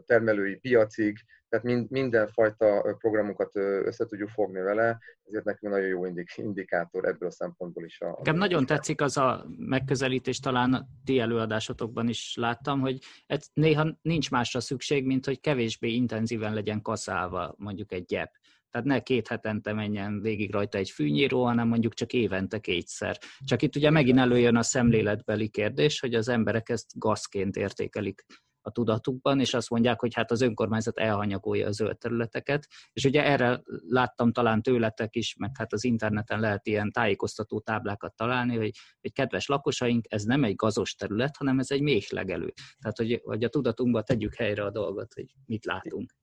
termelői 0.06 0.56
piacig, 0.56 1.18
tehát 1.50 1.66
mind, 1.66 1.90
mindenfajta 1.92 2.96
programunkat 2.98 3.56
össze 3.56 4.06
tudjuk 4.06 4.30
fogni 4.30 4.62
vele, 4.62 5.00
ezért 5.24 5.44
nekünk 5.44 5.74
nagyon 5.74 5.88
jó 5.88 6.06
indikátor 6.36 7.06
ebből 7.06 7.30
a 7.30 7.32
szempontból 7.32 7.86
is. 7.86 8.02
A, 8.02 8.16
Nekem 8.18 8.36
nagyon 8.36 8.66
tetszik 8.66 9.02
az 9.02 9.18
a 9.18 9.46
megközelítés, 9.58 10.40
talán 10.40 10.74
a 10.74 10.86
ti 11.06 11.20
előadásotokban 11.20 12.08
is 12.08 12.36
láttam, 12.36 12.80
hogy 12.80 13.00
ez 13.26 13.48
néha 13.54 13.98
nincs 14.02 14.32
másra 14.32 14.60
szükség, 14.60 15.06
mint 15.06 15.26
hogy 15.26 15.40
kevésbé 15.40 15.90
intenzíven 15.90 16.54
legyen 16.54 16.82
kaszálva 16.82 17.56
mondjuk 17.58 17.92
egy 17.92 18.06
gyep. 18.06 18.32
Tehát 18.70 18.88
ne 18.88 19.00
két 19.00 19.28
hetente 19.28 19.74
menjen 19.74 20.22
végig 20.22 20.52
rajta 20.52 20.78
egy 20.78 20.90
fűnyíró, 20.90 21.44
hanem 21.46 21.68
mondjuk 21.68 21.94
csak 21.94 22.14
évente 22.14 22.60
kétszer. 22.60 23.18
Csak 23.40 23.62
itt 23.62 23.76
ugye 23.76 23.90
megint 23.90 24.20
előjön 24.20 24.56
a 24.56 24.64
szemléletbeli 24.64 25.50
kérdés, 25.50 26.00
hogy 26.00 26.14
az 26.14 26.28
emberek 26.28 26.70
ezt 26.70 27.00
gazként 27.00 27.56
értékelik 27.56 28.26
a 28.66 28.72
tudatukban, 28.72 29.40
és 29.40 29.54
azt 29.54 29.70
mondják, 29.70 30.00
hogy 30.00 30.14
hát 30.14 30.32
az 30.32 30.42
önkormányzat 30.42 30.98
elhanyagolja 30.98 31.68
a 31.68 31.72
zöld 31.72 31.98
területeket, 31.98 32.68
és 32.94 33.06
ugye 33.06 33.24
erre 33.26 33.62
láttam 33.88 34.32
talán 34.32 34.62
tőletek 34.62 35.16
is, 35.16 35.36
meg 35.38 35.52
hát 35.58 35.74
az 35.74 35.84
interneten 35.84 36.40
lehet 36.40 36.68
ilyen 36.68 36.92
tájékoztató 36.92 37.60
táblákat 37.60 38.16
találni, 38.16 38.56
hogy, 38.56 38.72
hogy 39.02 39.14
kedves 39.14 39.48
lakosaink, 39.48 40.06
ez 40.10 40.24
nem 40.24 40.44
egy 40.44 40.56
gazos 40.56 40.96
terület, 40.96 41.38
hanem 41.38 41.60
ez 41.60 41.72
egy 41.72 41.82
méhlegelő. 41.82 42.54
Tehát, 42.80 42.98
hogy, 42.98 43.22
hogy 43.24 43.44
a 43.44 43.50
tudatunkba 43.50 44.02
tegyük 44.02 44.36
helyre 44.36 44.64
a 44.64 44.72
dolgot, 44.72 45.14
hogy 45.14 45.34
mit 45.46 45.66
látunk. 45.66 46.14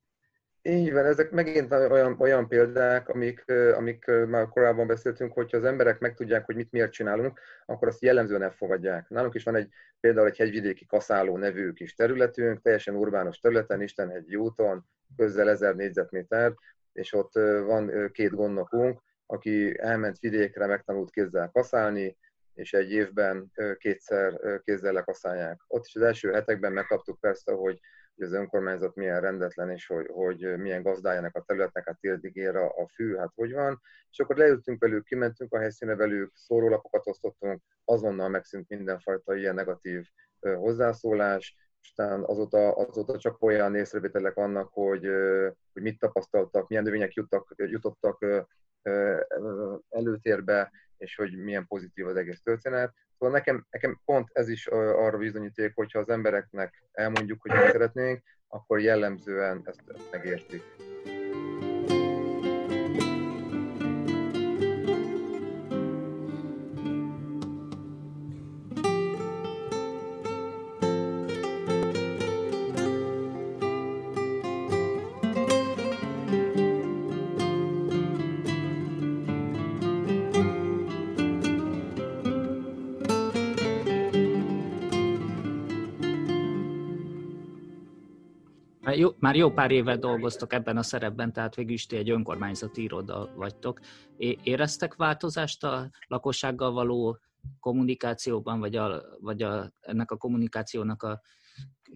Így 0.62 0.92
van, 0.92 1.04
ezek 1.04 1.30
megint 1.30 1.72
olyan, 1.72 2.16
olyan 2.18 2.48
példák, 2.48 3.08
amik, 3.08 3.44
amik 3.74 4.04
már 4.06 4.48
korábban 4.48 4.86
beszéltünk, 4.86 5.32
hogyha 5.32 5.56
az 5.56 5.64
emberek 5.64 5.98
megtudják, 5.98 6.44
hogy 6.44 6.54
mit 6.54 6.70
miért 6.70 6.92
csinálunk, 6.92 7.40
akkor 7.66 7.88
azt 7.88 8.02
jellemzően 8.02 8.42
elfogadják. 8.42 9.08
Nálunk 9.08 9.34
is 9.34 9.44
van 9.44 9.54
egy 9.54 9.68
például 10.00 10.26
egy 10.26 10.36
hegyvidéki 10.36 10.86
kaszáló 10.86 11.36
nevű 11.36 11.72
kis 11.72 11.94
területünk, 11.94 12.62
teljesen 12.62 12.94
urbános 12.94 13.38
területen, 13.38 13.82
Istenhegyi 13.82 14.36
úton, 14.36 14.86
közel 15.16 15.50
1000 15.50 15.74
négyzetméter, 15.74 16.54
és 16.92 17.12
ott 17.12 17.32
van 17.64 18.10
két 18.12 18.30
gondnokunk, 18.30 19.00
aki 19.26 19.80
elment 19.80 20.18
vidékre, 20.18 20.66
megtanult 20.66 21.10
kézzel 21.10 21.50
kaszálni, 21.52 22.16
és 22.54 22.72
egy 22.72 22.92
évben 22.92 23.52
kétszer 23.78 24.40
kézzel 24.64 24.92
lekaszálják. 24.92 25.60
Ott 25.66 25.86
is 25.86 25.94
az 25.94 26.02
első 26.02 26.32
hetekben 26.32 26.72
megkaptuk 26.72 27.20
persze, 27.20 27.52
hogy 27.52 27.80
hogy 28.20 28.28
az 28.28 28.40
önkormányzat 28.40 28.94
milyen 28.94 29.20
rendetlen, 29.20 29.70
és 29.70 29.86
hogy, 29.86 30.06
hogy 30.12 30.58
milyen 30.58 30.82
gazdájának 30.82 31.36
a 31.36 31.42
területnek, 31.42 31.86
hát 31.86 32.00
térdig 32.00 32.36
ér 32.36 32.56
a, 32.56 32.66
a 32.66 32.88
fű, 32.94 33.14
hát 33.16 33.32
hogy 33.34 33.52
van. 33.52 33.80
És 34.10 34.18
akkor 34.18 34.36
leültünk 34.36 34.80
velük, 34.80 35.04
kimentünk 35.04 35.52
a 35.52 35.58
helyszíne 35.58 35.94
velük, 35.94 36.32
szórólapokat 36.34 37.06
osztottunk, 37.06 37.62
azonnal 37.84 38.28
megszűnt 38.28 38.68
mindenfajta 38.68 39.34
ilyen 39.34 39.54
negatív 39.54 40.06
hozzászólás, 40.40 41.56
és 41.80 41.88
aztán 41.88 42.22
azóta, 42.24 42.72
azóta 42.72 43.18
csak 43.18 43.42
olyan 43.42 43.74
észrevételek 43.74 44.34
vannak, 44.34 44.72
hogy, 44.72 45.06
hogy 45.72 45.82
mit 45.82 45.98
tapasztaltak, 45.98 46.68
milyen 46.68 46.84
növények 46.84 47.12
jutottak, 47.12 47.54
jutottak 47.56 48.26
előtérbe, 49.88 50.70
és 50.96 51.16
hogy 51.16 51.36
milyen 51.36 51.66
pozitív 51.66 52.06
az 52.06 52.16
egész 52.16 52.42
történet. 52.42 52.94
Szóval 53.20 53.38
nekem, 53.38 53.66
nekem 53.70 54.00
pont 54.04 54.28
ez 54.32 54.48
is 54.48 54.66
arra 54.66 55.18
bizonyíték, 55.18 55.72
hogyha 55.74 55.98
az 55.98 56.08
embereknek 56.08 56.84
elmondjuk, 56.92 57.42
hogy 57.42 57.50
mit 57.50 57.70
szeretnénk, 57.70 58.22
akkor 58.48 58.80
jellemzően 58.80 59.62
ezt 59.64 60.10
megértik. 60.10 60.62
Jó, 88.96 89.10
már 89.18 89.36
jó 89.36 89.52
pár 89.52 89.70
éve 89.70 89.96
dolgoztok 89.96 90.52
ebben 90.52 90.76
a 90.76 90.82
szerepben, 90.82 91.32
tehát 91.32 91.54
végül 91.54 91.72
is 91.72 91.86
ti 91.86 91.96
egy 91.96 92.10
önkormányzati 92.10 92.82
iroda 92.82 93.32
vagytok. 93.34 93.80
Éreztek 94.42 94.94
változást 94.94 95.64
a 95.64 95.90
lakossággal 96.06 96.72
való 96.72 97.18
kommunikációban, 97.60 98.58
vagy, 98.58 98.76
a, 98.76 99.02
vagy 99.20 99.42
a, 99.42 99.72
ennek 99.80 100.10
a 100.10 100.16
kommunikációnak 100.16 101.02
a 101.02 101.20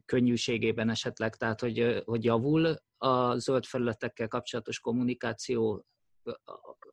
könnyűségében 0.04 0.90
esetleg, 0.90 1.36
tehát 1.36 1.60
hogy, 1.60 2.02
hogy 2.04 2.24
javul 2.24 2.76
a 2.96 3.38
zöld 3.38 3.64
felületekkel 3.64 4.28
kapcsolatos 4.28 4.80
kommunikáció 4.80 5.86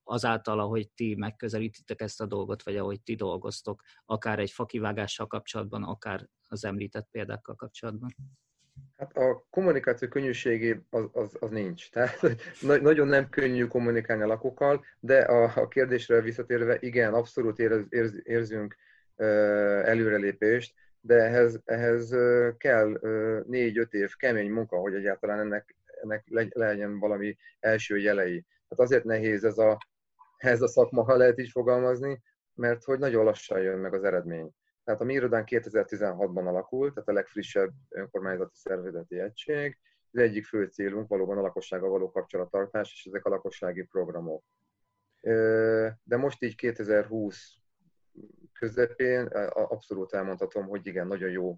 azáltal, 0.03 0.59
ahogy 0.59 0.89
ti 0.89 1.15
megközelítitek 1.15 2.01
ezt 2.01 2.21
a 2.21 2.25
dolgot, 2.25 2.63
vagy 2.63 2.77
ahogy 2.77 3.01
ti 3.01 3.15
dolgoztok, 3.15 3.81
akár 4.05 4.39
egy 4.39 4.51
fakivágással 4.51 5.27
kapcsolatban, 5.27 5.83
akár 5.83 6.29
az 6.47 6.65
említett 6.65 7.07
példákkal 7.11 7.55
kapcsolatban? 7.55 8.15
Hát 8.97 9.17
a 9.17 9.45
kommunikáció 9.49 10.07
könnyűségé 10.07 10.81
az, 10.89 11.09
az, 11.11 11.37
az 11.39 11.49
nincs. 11.49 11.91
Tehát 11.91 12.19
na, 12.61 12.77
nagyon 12.77 13.07
nem 13.07 13.29
könnyű 13.29 13.65
kommunikálni 13.65 14.23
a 14.23 14.27
lakókkal, 14.27 14.85
de 14.99 15.19
a, 15.19 15.51
a 15.55 15.67
kérdésre 15.67 16.21
visszatérve, 16.21 16.77
igen, 16.79 17.13
abszolút 17.13 17.59
érez, 17.59 17.85
érz, 17.89 18.13
érzünk 18.23 18.75
uh, 19.15 19.27
előrelépést, 19.85 20.73
de 21.01 21.15
ehhez, 21.15 21.61
ehhez 21.65 22.13
uh, 22.13 22.57
kell 22.57 22.91
uh, 22.91 23.45
négy-öt 23.45 23.93
év 23.93 24.15
kemény 24.15 24.51
munka, 24.51 24.77
hogy 24.77 24.93
egyáltalán 24.93 25.39
ennek, 25.39 25.75
ennek 26.01 26.23
legyen 26.49 26.99
valami 26.99 27.37
első 27.59 27.97
jelei. 27.97 28.45
Tehát 28.67 28.85
azért 28.85 29.03
nehéz 29.03 29.43
ez 29.43 29.57
a, 29.57 29.77
ez 30.37 30.61
a 30.61 30.67
szakma, 30.67 31.03
ha 31.03 31.15
lehet 31.15 31.37
is 31.37 31.51
fogalmazni, 31.51 32.21
mert 32.53 32.83
hogy 32.83 32.99
nagyon 32.99 33.23
lassan 33.23 33.61
jön 33.61 33.79
meg 33.79 33.93
az 33.93 34.03
eredmény. 34.03 34.51
Tehát 34.83 35.01
a 35.01 35.03
mi 35.03 35.13
irodán 35.13 35.43
2016-ban 35.47 36.47
alakult, 36.47 36.93
tehát 36.93 37.09
a 37.09 37.13
legfrissebb 37.13 37.71
önkormányzati 37.89 38.55
szervezeti 38.55 39.19
egység. 39.19 39.77
Az 40.11 40.19
egyik 40.19 40.45
fő 40.45 40.65
célunk 40.65 41.07
valóban 41.07 41.37
a 41.37 41.41
lakossággal 41.41 41.89
való 41.89 42.11
kapcsolattartás, 42.11 42.93
és 42.93 43.05
ezek 43.05 43.25
a 43.25 43.29
lakossági 43.29 43.83
programok. 43.83 44.43
De 46.03 46.17
most 46.17 46.43
így 46.43 46.55
2020 46.55 47.55
közepén 48.53 49.25
abszolút 49.53 50.13
elmondhatom, 50.13 50.67
hogy 50.67 50.87
igen, 50.87 51.07
nagyon 51.07 51.29
jó 51.29 51.57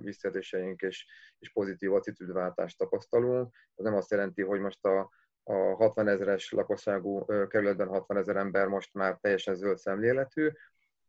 visszatéseink 0.00 0.80
és, 0.80 1.06
és 1.38 1.52
pozitív 1.52 1.94
attitűdváltást 1.94 2.78
tapasztalunk. 2.78 3.54
Ez 3.74 3.84
nem 3.84 3.94
azt 3.94 4.10
jelenti, 4.10 4.42
hogy 4.42 4.60
most 4.60 4.84
a, 4.86 5.10
a 5.42 5.54
60 5.54 6.08
ezeres 6.08 6.50
lakosságú 6.50 7.24
kerületben 7.24 7.88
60 7.88 8.16
ezer 8.16 8.36
ember 8.36 8.66
most 8.66 8.94
már 8.94 9.18
teljesen 9.20 9.54
zöld 9.54 9.78
szemléletű, 9.78 10.50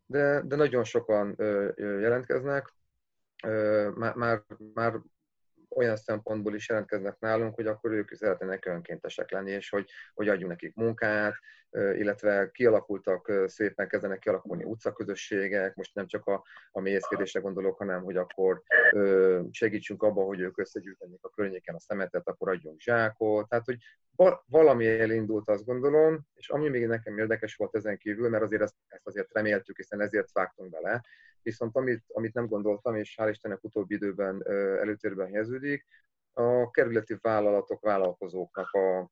de, 0.09 0.41
de 0.41 0.55
nagyon 0.55 0.83
sokan 0.83 1.35
jelentkeznek, 1.77 2.73
már, 3.95 4.43
már, 4.73 4.99
olyan 5.75 5.95
szempontból 5.95 6.55
is 6.55 6.69
jelentkeznek 6.69 7.19
nálunk, 7.19 7.55
hogy 7.55 7.67
akkor 7.67 7.91
ők 7.91 8.15
szeretnének 8.15 8.65
önkéntesek 8.65 9.31
lenni, 9.31 9.51
és 9.51 9.69
hogy, 9.69 9.89
hogy 10.13 10.27
adjunk 10.27 10.51
nekik 10.51 10.75
munkát, 10.75 11.35
illetve 11.71 12.49
kialakultak, 12.51 13.31
szépen 13.45 13.87
kezdenek 13.87 14.19
kialakulni 14.19 14.63
utcaközösségek, 14.63 15.75
most 15.75 15.95
nem 15.95 16.07
csak 16.07 16.25
a, 16.25 16.43
a 16.71 16.79
mélyezkedésre 16.79 17.39
gondolok, 17.39 17.77
hanem 17.77 18.03
hogy 18.03 18.17
akkor 18.17 18.61
segítsünk 19.51 20.03
abban, 20.03 20.25
hogy 20.25 20.39
ők 20.39 20.57
összegyűjtenék 20.57 21.23
a 21.23 21.29
környéken 21.29 21.75
a 21.75 21.79
szemetet, 21.79 22.27
akkor 22.27 22.49
adjunk 22.49 22.79
zsákot, 22.79 23.49
tehát 23.49 23.65
hogy 23.65 23.77
valami 24.45 24.87
elindult, 24.87 25.49
azt 25.49 25.65
gondolom, 25.65 26.19
és 26.33 26.49
ami 26.49 26.69
még 26.69 26.87
nekem 26.87 27.17
érdekes 27.17 27.55
volt 27.55 27.75
ezen 27.75 27.97
kívül, 27.97 28.29
mert 28.29 28.43
azért 28.43 28.61
ezt, 28.61 28.75
ezt 28.87 29.07
azért 29.07 29.33
reméltük, 29.33 29.77
hiszen 29.77 30.01
ezért 30.01 30.31
vágtunk 30.31 30.69
bele, 30.69 31.03
viszont 31.41 31.75
amit, 31.75 32.03
amit 32.07 32.33
nem 32.33 32.47
gondoltam, 32.47 32.95
és 32.95 33.15
hál' 33.17 33.29
Istennek 33.29 33.63
utóbbi 33.63 33.95
időben 33.95 34.43
előtérben 34.79 35.27
helyeződik, 35.27 35.85
a 36.33 36.71
kerületi 36.71 37.17
vállalatok, 37.21 37.81
vállalkozóknak 37.81 38.71
a, 38.71 39.09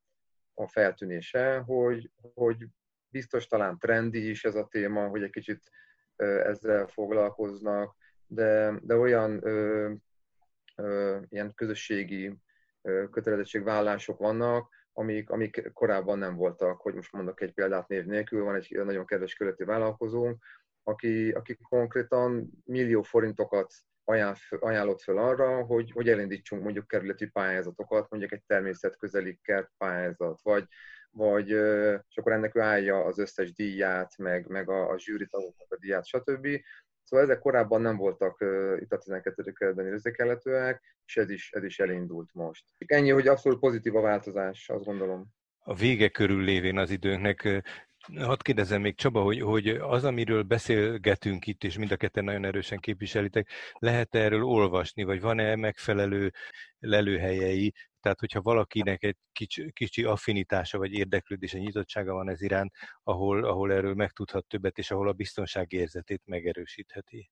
a 0.58 0.68
feltűnése, 0.68 1.58
hogy, 1.58 2.12
hogy 2.34 2.66
biztos 3.10 3.48
talán 3.48 3.80
trendi 3.80 4.30
is 4.30 4.44
ez 4.44 4.56
a 4.56 4.68
téma, 4.68 5.08
hogy 5.08 5.24
egy 5.24 5.30
kicsit 5.30 5.72
ezzel 6.16 6.88
foglalkoznak, 6.88 7.96
de, 8.28 8.74
de 8.82 8.96
olyan 8.96 9.46
ö, 9.46 9.92
ö, 10.76 11.20
ilyen 11.30 11.54
közösségi 11.54 12.38
kötelezettségvállások 13.12 14.18
vannak, 14.18 14.70
amik, 14.94 15.30
amik 15.30 15.72
korábban 15.74 16.18
nem 16.18 16.36
voltak, 16.36 16.82
hogy 16.82 16.94
most 16.94 17.12
mondok 17.12 17.42
egy 17.42 17.54
példát 17.54 17.88
név 17.88 18.06
nélkül, 18.06 18.44
van 18.44 18.56
egy 18.56 18.80
nagyon 18.84 19.06
kedves 19.06 19.34
körületi 19.34 19.64
vállalkozónk, 19.64 20.44
aki, 20.84 21.32
aki 21.32 21.58
konkrétan 21.70 22.50
millió 22.66 23.02
forintokat 23.02 23.74
ajánlott 24.60 25.02
fel 25.02 25.18
arra, 25.18 25.64
hogy, 25.64 25.92
hogy 25.92 26.10
elindítsunk 26.10 26.64
mondjuk 26.64 26.88
kerületi 26.88 27.28
pályázatokat, 27.28 28.10
mondjuk 28.10 28.32
egy 28.32 28.44
természetközeli 28.46 29.40
kert 29.42 29.70
pályázat, 29.78 30.40
vagy, 30.44 30.66
vagy 31.12 31.50
és 32.08 32.18
akkor 32.18 32.32
ennek 32.32 32.56
ő 32.56 32.60
állja 32.60 33.04
az 33.04 33.20
összes 33.20 33.54
díját, 33.54 34.18
meg, 34.18 34.48
meg 34.48 34.70
a, 34.70 34.90
a 34.90 35.00
zsűri 35.00 35.28
tagoknak 35.28 35.72
a 35.72 35.78
díját, 35.78 36.06
stb. 36.06 36.48
Szóval 37.04 37.26
ezek 37.26 37.40
korábban 37.40 37.82
nem 37.82 37.98
voltak 37.98 38.42
uh, 38.42 38.78
itt 38.80 38.92
a 38.92 38.98
12. 38.98 39.52
kerületben 39.52 39.88
érzékelhetőek, 39.88 40.96
és 41.06 41.18
ez 41.18 41.30
is, 41.30 41.52
ez 41.52 41.64
is 41.64 41.80
elindult 41.80 42.30
most. 42.34 42.64
Ennyi, 42.86 43.10
hogy 43.10 43.28
abszolút 43.28 43.60
pozitív 43.60 43.96
a 43.96 44.02
változás, 44.02 44.70
azt 44.70 44.84
gondolom. 44.84 45.26
A 45.60 45.76
vége 45.76 46.10
körül 46.10 46.44
lévén 46.44 46.78
az 46.78 46.90
időnknek 46.90 47.64
Hadd 48.16 48.42
kérdezem 48.42 48.82
még 48.82 48.96
Csaba, 48.96 49.22
hogy, 49.22 49.42
hogy 49.42 49.68
az, 49.68 50.04
amiről 50.04 50.44
beszélgetünk 50.44 51.48
itt, 51.48 51.64
és 51.64 51.78
mind 51.78 51.92
a 51.92 51.98
ketten 51.98 52.24
nagyon 52.24 52.46
erősen 52.46 52.80
képviselitek, 52.80 53.50
lehet 53.74 54.16
-e 54.16 54.20
erről 54.20 54.44
olvasni, 54.44 55.04
vagy 55.04 55.22
van-e 55.22 55.56
megfelelő 55.56 56.34
lelőhelyei? 56.80 57.74
Tehát, 58.00 58.20
hogyha 58.20 58.42
valakinek 58.42 59.04
egy 59.04 59.18
kicsi, 59.32 59.72
kicsi 59.72 60.04
affinitása 60.04 60.78
vagy 60.78 60.94
érdeklődése, 60.94 61.58
nyitottsága 61.58 62.14
van 62.14 62.30
ez 62.30 62.42
iránt, 62.42 62.74
ahol, 63.04 63.44
ahol 63.46 63.74
erről 63.74 63.94
megtudhat 63.94 64.46
többet, 64.48 64.78
és 64.78 64.92
ahol 64.92 65.08
a 65.08 65.14
biztonságérzetét 65.14 66.22
megerősítheti 66.26 67.30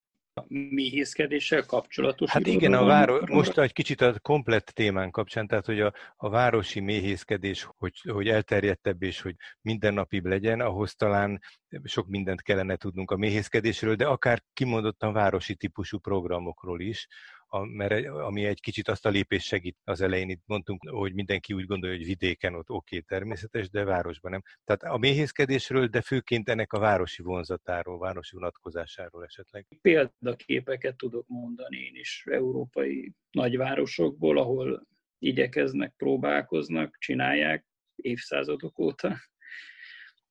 méhészkedéssel 0.47 1.65
kapcsolatos? 1.65 2.29
Hát 2.29 2.47
igen, 2.47 2.73
a 2.73 2.85
város, 2.85 3.29
most 3.29 3.57
egy 3.57 3.73
kicsit 3.73 4.01
a 4.01 4.19
komplett 4.19 4.65
témán 4.65 5.11
kapcsán, 5.11 5.47
tehát 5.47 5.65
hogy 5.65 5.81
a, 5.81 5.93
a 6.15 6.29
városi 6.29 6.79
méhészkedés, 6.79 7.67
hogy, 7.77 8.01
hogy 8.11 8.27
elterjedtebb 8.27 9.03
és 9.03 9.21
hogy 9.21 9.35
mindennapibb 9.61 10.25
legyen, 10.25 10.59
ahhoz 10.59 10.95
talán 10.95 11.41
sok 11.83 12.07
mindent 12.07 12.41
kellene 12.41 12.75
tudnunk 12.75 13.11
a 13.11 13.17
méhészkedésről, 13.17 13.95
de 13.95 14.05
akár 14.05 14.43
kimondottan 14.53 15.13
városi 15.13 15.55
típusú 15.55 15.99
programokról 15.99 16.81
is, 16.81 17.07
a, 17.55 17.65
mert, 17.65 18.05
ami 18.07 18.45
egy 18.45 18.61
kicsit 18.61 18.87
azt 18.87 19.05
a 19.05 19.09
lépést 19.09 19.47
segít 19.47 19.77
az 19.83 20.01
elején. 20.01 20.29
Itt 20.29 20.43
mondtunk, 20.45 20.89
hogy 20.89 21.13
mindenki 21.13 21.53
úgy 21.53 21.65
gondolja, 21.65 21.97
hogy 21.97 22.05
vidéken 22.05 22.55
ott 22.55 22.69
oké, 22.69 22.95
okay, 22.95 23.17
természetes, 23.17 23.69
de 23.69 23.83
városban 23.83 24.31
nem. 24.31 24.41
Tehát 24.63 24.95
a 24.95 24.97
méhészkedésről, 24.97 25.87
de 25.87 26.01
főként 26.01 26.49
ennek 26.49 26.73
a 26.73 26.79
városi 26.79 27.23
vonzatáról, 27.23 27.99
városi 27.99 28.35
vonatkozásáról 28.35 29.23
esetleg. 29.23 29.65
Példaképeket 29.81 30.97
tudok 30.97 31.27
mondani 31.27 31.77
én 31.77 31.95
is 31.95 32.23
európai 32.31 33.13
nagyvárosokból, 33.31 34.37
ahol 34.37 34.87
igyekeznek, 35.19 35.93
próbálkoznak, 35.97 36.95
csinálják 36.99 37.65
évszázadok 37.95 38.79
óta. 38.79 39.17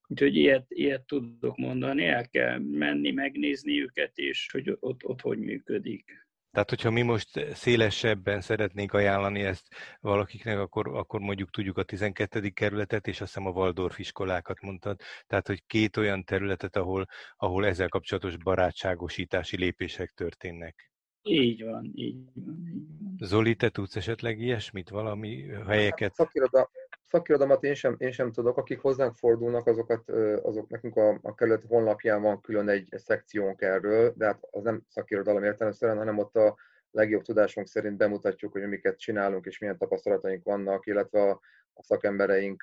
Úgyhogy 0.06 0.36
ilyet, 0.36 0.66
ilyet 0.68 1.06
tudok 1.06 1.56
mondani, 1.56 2.06
el 2.06 2.28
kell 2.28 2.58
menni, 2.58 3.10
megnézni 3.10 3.82
őket, 3.82 4.18
és 4.18 4.48
hogy 4.52 4.76
ott, 4.80 5.04
ott 5.04 5.20
hogy 5.20 5.38
működik. 5.38 6.23
Tehát, 6.54 6.68
hogyha 6.68 6.90
mi 6.90 7.02
most 7.02 7.54
szélesebben 7.54 8.40
szeretnénk 8.40 8.92
ajánlani 8.92 9.42
ezt 9.42 9.66
valakiknek, 10.00 10.58
akkor, 10.58 10.88
akkor 10.88 11.20
mondjuk 11.20 11.50
tudjuk 11.50 11.78
a 11.78 11.82
12. 11.82 12.48
kerületet, 12.48 13.06
és 13.06 13.20
azt 13.20 13.34
hiszem 13.34 13.48
a 13.48 13.50
Waldorf 13.50 13.98
iskolákat 13.98 14.60
mondtad. 14.60 15.00
Tehát, 15.26 15.46
hogy 15.46 15.62
két 15.66 15.96
olyan 15.96 16.24
területet, 16.24 16.76
ahol, 16.76 17.06
ahol 17.36 17.66
ezzel 17.66 17.88
kapcsolatos 17.88 18.36
barátságosítási 18.36 19.56
lépések 19.56 20.10
történnek. 20.10 20.92
Így 21.22 21.64
van, 21.64 21.92
így 21.94 22.16
van. 22.34 22.66
Így 22.74 22.86
van. 23.00 23.16
Zoli, 23.18 23.54
te 23.54 23.68
tudsz 23.68 23.96
esetleg 23.96 24.40
ilyesmit, 24.40 24.88
valami 24.88 25.46
helyeket? 25.66 26.14
Hát, 26.16 26.26
szakiroda, 26.26 26.70
szakirodamat 27.08 27.64
én 27.64 27.74
sem, 27.74 27.94
én 27.98 28.10
sem 28.10 28.32
tudok, 28.32 28.56
akik 28.56 28.80
hozzánk 28.80 29.14
fordulnak, 29.14 29.66
azokat, 29.66 30.10
azok 30.42 30.68
nekünk 30.68 30.96
a, 30.96 31.18
a 31.22 31.34
kerület 31.34 31.64
honlapján 31.68 32.22
van 32.22 32.40
külön 32.40 32.68
egy, 32.68 32.88
szekciónk 32.96 33.62
erről, 33.62 34.12
de 34.16 34.26
hát 34.26 34.48
az 34.50 34.62
nem 34.62 34.82
szakirodalom 34.88 35.44
értelemszerűen, 35.44 35.98
hanem 35.98 36.18
ott 36.18 36.36
a 36.36 36.56
legjobb 36.90 37.22
tudásunk 37.22 37.66
szerint 37.66 37.96
bemutatjuk, 37.96 38.52
hogy 38.52 38.68
miket 38.68 38.98
csinálunk 38.98 39.46
és 39.46 39.58
milyen 39.58 39.78
tapasztalataink 39.78 40.44
vannak, 40.44 40.86
illetve 40.86 41.22
a, 41.22 41.40
a 41.72 41.82
szakembereink 41.82 42.62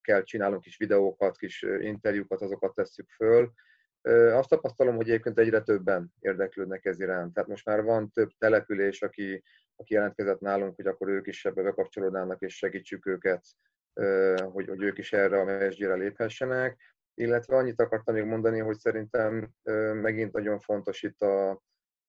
kell 0.00 0.22
csinálunk 0.22 0.66
is 0.66 0.76
videókat, 0.76 1.36
kis 1.36 1.62
interjúkat, 1.80 2.40
azokat 2.40 2.74
tesszük 2.74 3.10
föl. 3.10 3.52
Azt 4.32 4.48
tapasztalom, 4.48 4.96
hogy 4.96 5.08
egyébként 5.08 5.38
egyre 5.38 5.60
többen 5.60 6.12
érdeklődnek 6.20 6.84
ez 6.84 7.00
iránt. 7.00 7.34
Tehát 7.34 7.48
most 7.48 7.66
már 7.66 7.82
van 7.82 8.10
több 8.10 8.30
település, 8.38 9.02
aki 9.02 9.42
aki 9.76 9.94
jelentkezett 9.94 10.40
nálunk, 10.40 10.76
hogy 10.76 10.86
akkor 10.86 11.08
ők 11.08 11.26
is 11.26 11.44
ebbe 11.44 11.62
bekapcsolódnának, 11.62 12.40
és 12.40 12.56
segítsük 12.56 13.06
őket, 13.06 13.44
hogy, 14.52 14.68
hogy 14.68 14.82
ők 14.82 14.98
is 14.98 15.12
erre 15.12 15.40
a 15.40 15.44
mesdjére 15.44 15.94
léphessenek. 15.94 16.94
Illetve 17.14 17.56
annyit 17.56 17.80
akartam 17.80 18.14
még 18.14 18.24
mondani, 18.24 18.58
hogy 18.58 18.78
szerintem 18.78 19.50
megint 19.92 20.32
nagyon 20.32 20.58
fontos 20.58 21.02
itt 21.02 21.20
a, 21.20 21.50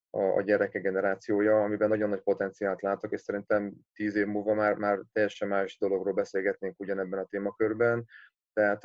a, 0.09 0.21
a 0.21 0.41
gyereke 0.41 0.79
generációja, 0.79 1.63
amiben 1.63 1.89
nagyon 1.89 2.09
nagy 2.09 2.21
potenciált 2.21 2.81
látok, 2.81 3.11
és 3.11 3.21
szerintem 3.21 3.73
tíz 3.93 4.15
év 4.15 4.25
múlva 4.25 4.53
már, 4.53 4.75
már 4.75 4.99
teljesen 5.11 5.47
más 5.47 5.77
dologról 5.77 6.13
beszélgetnénk 6.13 6.79
ugyanebben 6.79 7.19
a 7.19 7.25
témakörben. 7.25 8.05
Tehát 8.53 8.83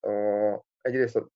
a, 0.00 0.64
egyrészt 0.80 1.16
a 1.16 1.28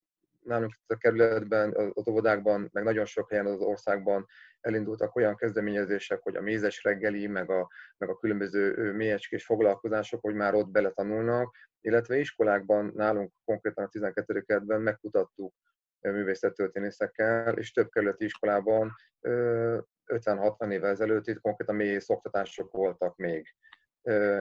nálunk 0.48 0.74
a 0.86 0.96
kerületben, 0.96 1.74
az 1.94 2.08
óvodákban, 2.08 2.68
meg 2.72 2.84
nagyon 2.84 3.04
sok 3.04 3.30
helyen 3.30 3.46
az 3.46 3.60
országban 3.60 4.26
elindultak 4.60 5.16
olyan 5.16 5.36
kezdeményezések, 5.36 6.22
hogy 6.22 6.36
a 6.36 6.40
mézes 6.40 6.82
reggeli, 6.82 7.26
meg 7.26 7.50
a, 7.50 7.68
meg 7.98 8.08
a 8.08 8.18
különböző 8.18 8.92
mélyecskés 8.92 9.44
foglalkozások, 9.44 10.20
hogy 10.20 10.34
már 10.34 10.54
ott 10.54 10.68
beletanulnak, 10.68 11.56
illetve 11.80 12.18
iskolákban 12.18 12.92
nálunk 12.94 13.32
konkrétan 13.44 13.84
a 13.84 13.88
12. 13.88 14.40
kerületben 14.40 14.80
megkutattuk 14.80 15.54
művészettörténészekkel, 16.00 17.56
és 17.56 17.72
több 17.72 17.90
kerületi 17.90 18.24
iskolában 18.24 18.94
50-60 19.20 20.70
évvel 20.70 20.90
ezelőtt 20.90 21.26
itt 21.26 21.40
konkrétan 21.40 21.74
mély 21.74 21.98
szoktatások 21.98 22.72
voltak 22.72 23.16
még 23.16 23.54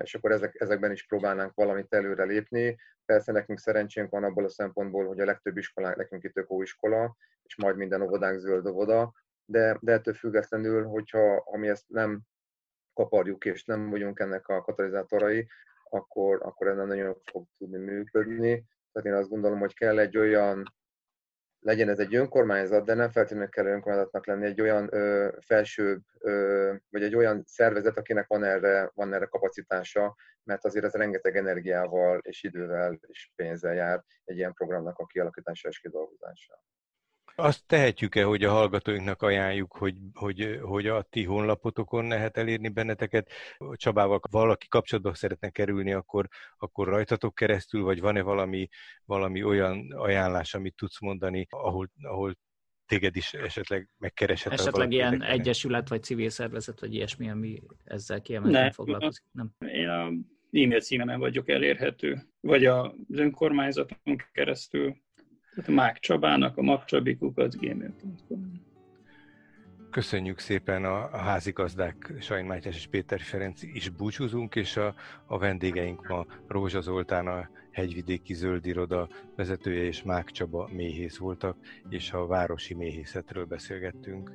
és 0.03 0.15
akkor 0.15 0.31
ezek, 0.31 0.61
ezekben 0.61 0.91
is 0.91 1.05
próbálnánk 1.05 1.53
valamit 1.53 1.93
előre 1.93 2.23
lépni. 2.23 2.77
Persze 3.05 3.31
nekünk 3.31 3.59
szerencsénk 3.59 4.09
van 4.09 4.23
abból 4.23 4.43
a 4.45 4.49
szempontból, 4.49 5.07
hogy 5.07 5.19
a 5.19 5.25
legtöbb 5.25 5.57
iskolánk 5.57 5.95
nekünk 5.95 6.23
itt 6.23 6.37
ökóiskola, 6.37 7.15
és 7.43 7.55
majd 7.55 7.75
minden 7.75 8.01
óvodánk 8.01 8.39
zöld 8.39 8.67
óvoda, 8.67 9.13
de, 9.45 9.77
de 9.81 9.91
ettől 9.91 10.13
függetlenül, 10.13 10.85
hogyha 10.85 11.43
ha 11.51 11.57
mi 11.57 11.67
ezt 11.67 11.85
nem 11.87 12.21
kaparjuk 12.93 13.45
és 13.45 13.65
nem 13.65 13.89
vagyunk 13.89 14.19
ennek 14.19 14.47
a 14.47 14.61
katalizátorai, 14.61 15.47
akkor, 15.89 16.39
akkor 16.41 16.67
ez 16.67 16.75
nem 16.75 16.87
nagyon 16.87 17.15
fog 17.31 17.47
tudni 17.57 17.77
működni. 17.77 18.65
Tehát 18.91 19.07
én 19.07 19.13
azt 19.13 19.29
gondolom, 19.29 19.59
hogy 19.59 19.73
kell 19.73 19.99
egy 19.99 20.17
olyan 20.17 20.75
legyen 21.59 21.89
ez 21.89 21.99
egy 21.99 22.15
önkormányzat, 22.15 22.85
de 22.85 22.93
nem 22.93 23.11
feltétlenül 23.11 23.49
kell 23.49 23.65
önkormányzatnak 23.65 24.25
lenni, 24.25 24.45
egy 24.45 24.61
olyan 24.61 24.87
ö, 24.91 25.29
felsőbb, 25.45 26.01
ö, 26.19 26.73
vagy 26.89 27.03
egy 27.03 27.15
olyan 27.15 27.43
szervezet, 27.45 27.97
akinek 27.97 28.27
van 28.27 28.43
erre, 28.43 28.91
van 28.93 29.13
erre 29.13 29.25
kapacitása, 29.25 30.15
mert 30.43 30.65
azért 30.65 30.85
ez 30.85 30.93
rengeteg 30.93 31.35
energiával 31.35 32.19
és 32.19 32.43
idővel 32.43 32.99
és 33.01 33.31
pénzzel 33.35 33.73
jár 33.73 34.03
egy 34.23 34.37
ilyen 34.37 34.53
programnak 34.53 34.97
a 34.97 35.05
kialakítása 35.05 35.67
és 35.67 35.79
kidolgozása. 35.79 36.61
Azt 37.39 37.65
tehetjük-e, 37.65 38.23
hogy 38.23 38.43
a 38.43 38.51
hallgatóinknak 38.51 39.21
ajánljuk, 39.21 39.73
hogy, 39.77 39.95
hogy, 40.13 40.59
hogy 40.61 40.87
a 40.87 41.01
ti 41.01 41.23
honlapotokon 41.23 42.07
lehet 42.07 42.37
elérni 42.37 42.69
benneteket? 42.69 43.31
Csabával 43.73 44.19
valaki 44.31 44.67
kapcsolatba 44.67 45.13
szeretne 45.13 45.49
kerülni, 45.49 45.93
akkor, 45.93 46.27
akkor 46.57 46.87
rajtatok 46.87 47.35
keresztül, 47.35 47.83
vagy 47.83 47.99
van-e 47.99 48.21
valami, 48.21 48.67
valami 49.05 49.43
olyan 49.43 49.91
ajánlás, 49.91 50.53
amit 50.53 50.75
tudsz 50.75 51.01
mondani, 51.01 51.47
ahol, 51.49 51.91
ahol 52.01 52.37
téged 52.85 53.15
is 53.15 53.33
esetleg 53.33 53.89
megkereshet. 53.97 54.53
Esetleg 54.53 54.91
ilyen 54.91 55.09
megkereshet. 55.09 55.39
egyesület, 55.39 55.89
vagy 55.89 56.03
civil 56.03 56.29
szervezet, 56.29 56.79
vagy 56.79 56.93
ilyesmi, 56.93 57.29
ami 57.29 57.61
ezzel 57.83 58.21
kiemelten 58.21 58.71
foglalkozik? 58.71 59.23
Nem. 59.31 59.51
Én 59.59 59.87
a 59.89 60.05
e-mail 60.51 60.79
címemen 60.79 61.19
vagyok 61.19 61.49
elérhető, 61.49 62.27
vagy 62.39 62.65
az 62.65 62.91
önkormányzaton 63.09 64.15
keresztül, 64.31 65.05
Mák 65.67 65.99
Csabának, 65.99 66.57
a 66.57 66.61
magcsabikukat.gmail.com 66.61 68.65
Köszönjük 69.91 70.39
szépen 70.39 70.85
a, 70.85 71.13
a 71.13 71.17
házigazdák 71.17 72.13
Sajn 72.19 72.45
Mátyás 72.45 72.75
és 72.75 72.87
Péter 72.87 73.19
Ferenc 73.19 73.63
is 73.63 73.89
búcsúzunk, 73.89 74.55
és 74.55 74.77
a, 74.77 74.95
a 75.25 75.37
vendégeink 75.37 76.07
ma 76.07 76.25
Rózsa 76.47 76.81
Zoltán, 76.81 77.27
a 77.27 77.49
hegyvidéki 77.71 78.33
zöldiroda 78.33 79.09
vezetője 79.35 79.83
és 79.83 80.03
Mák 80.03 80.31
Csaba 80.31 80.69
méhész 80.71 81.17
voltak, 81.17 81.57
és 81.89 82.11
a 82.11 82.25
városi 82.25 82.73
méhészetről 82.73 83.45
beszélgettünk. 83.45 84.31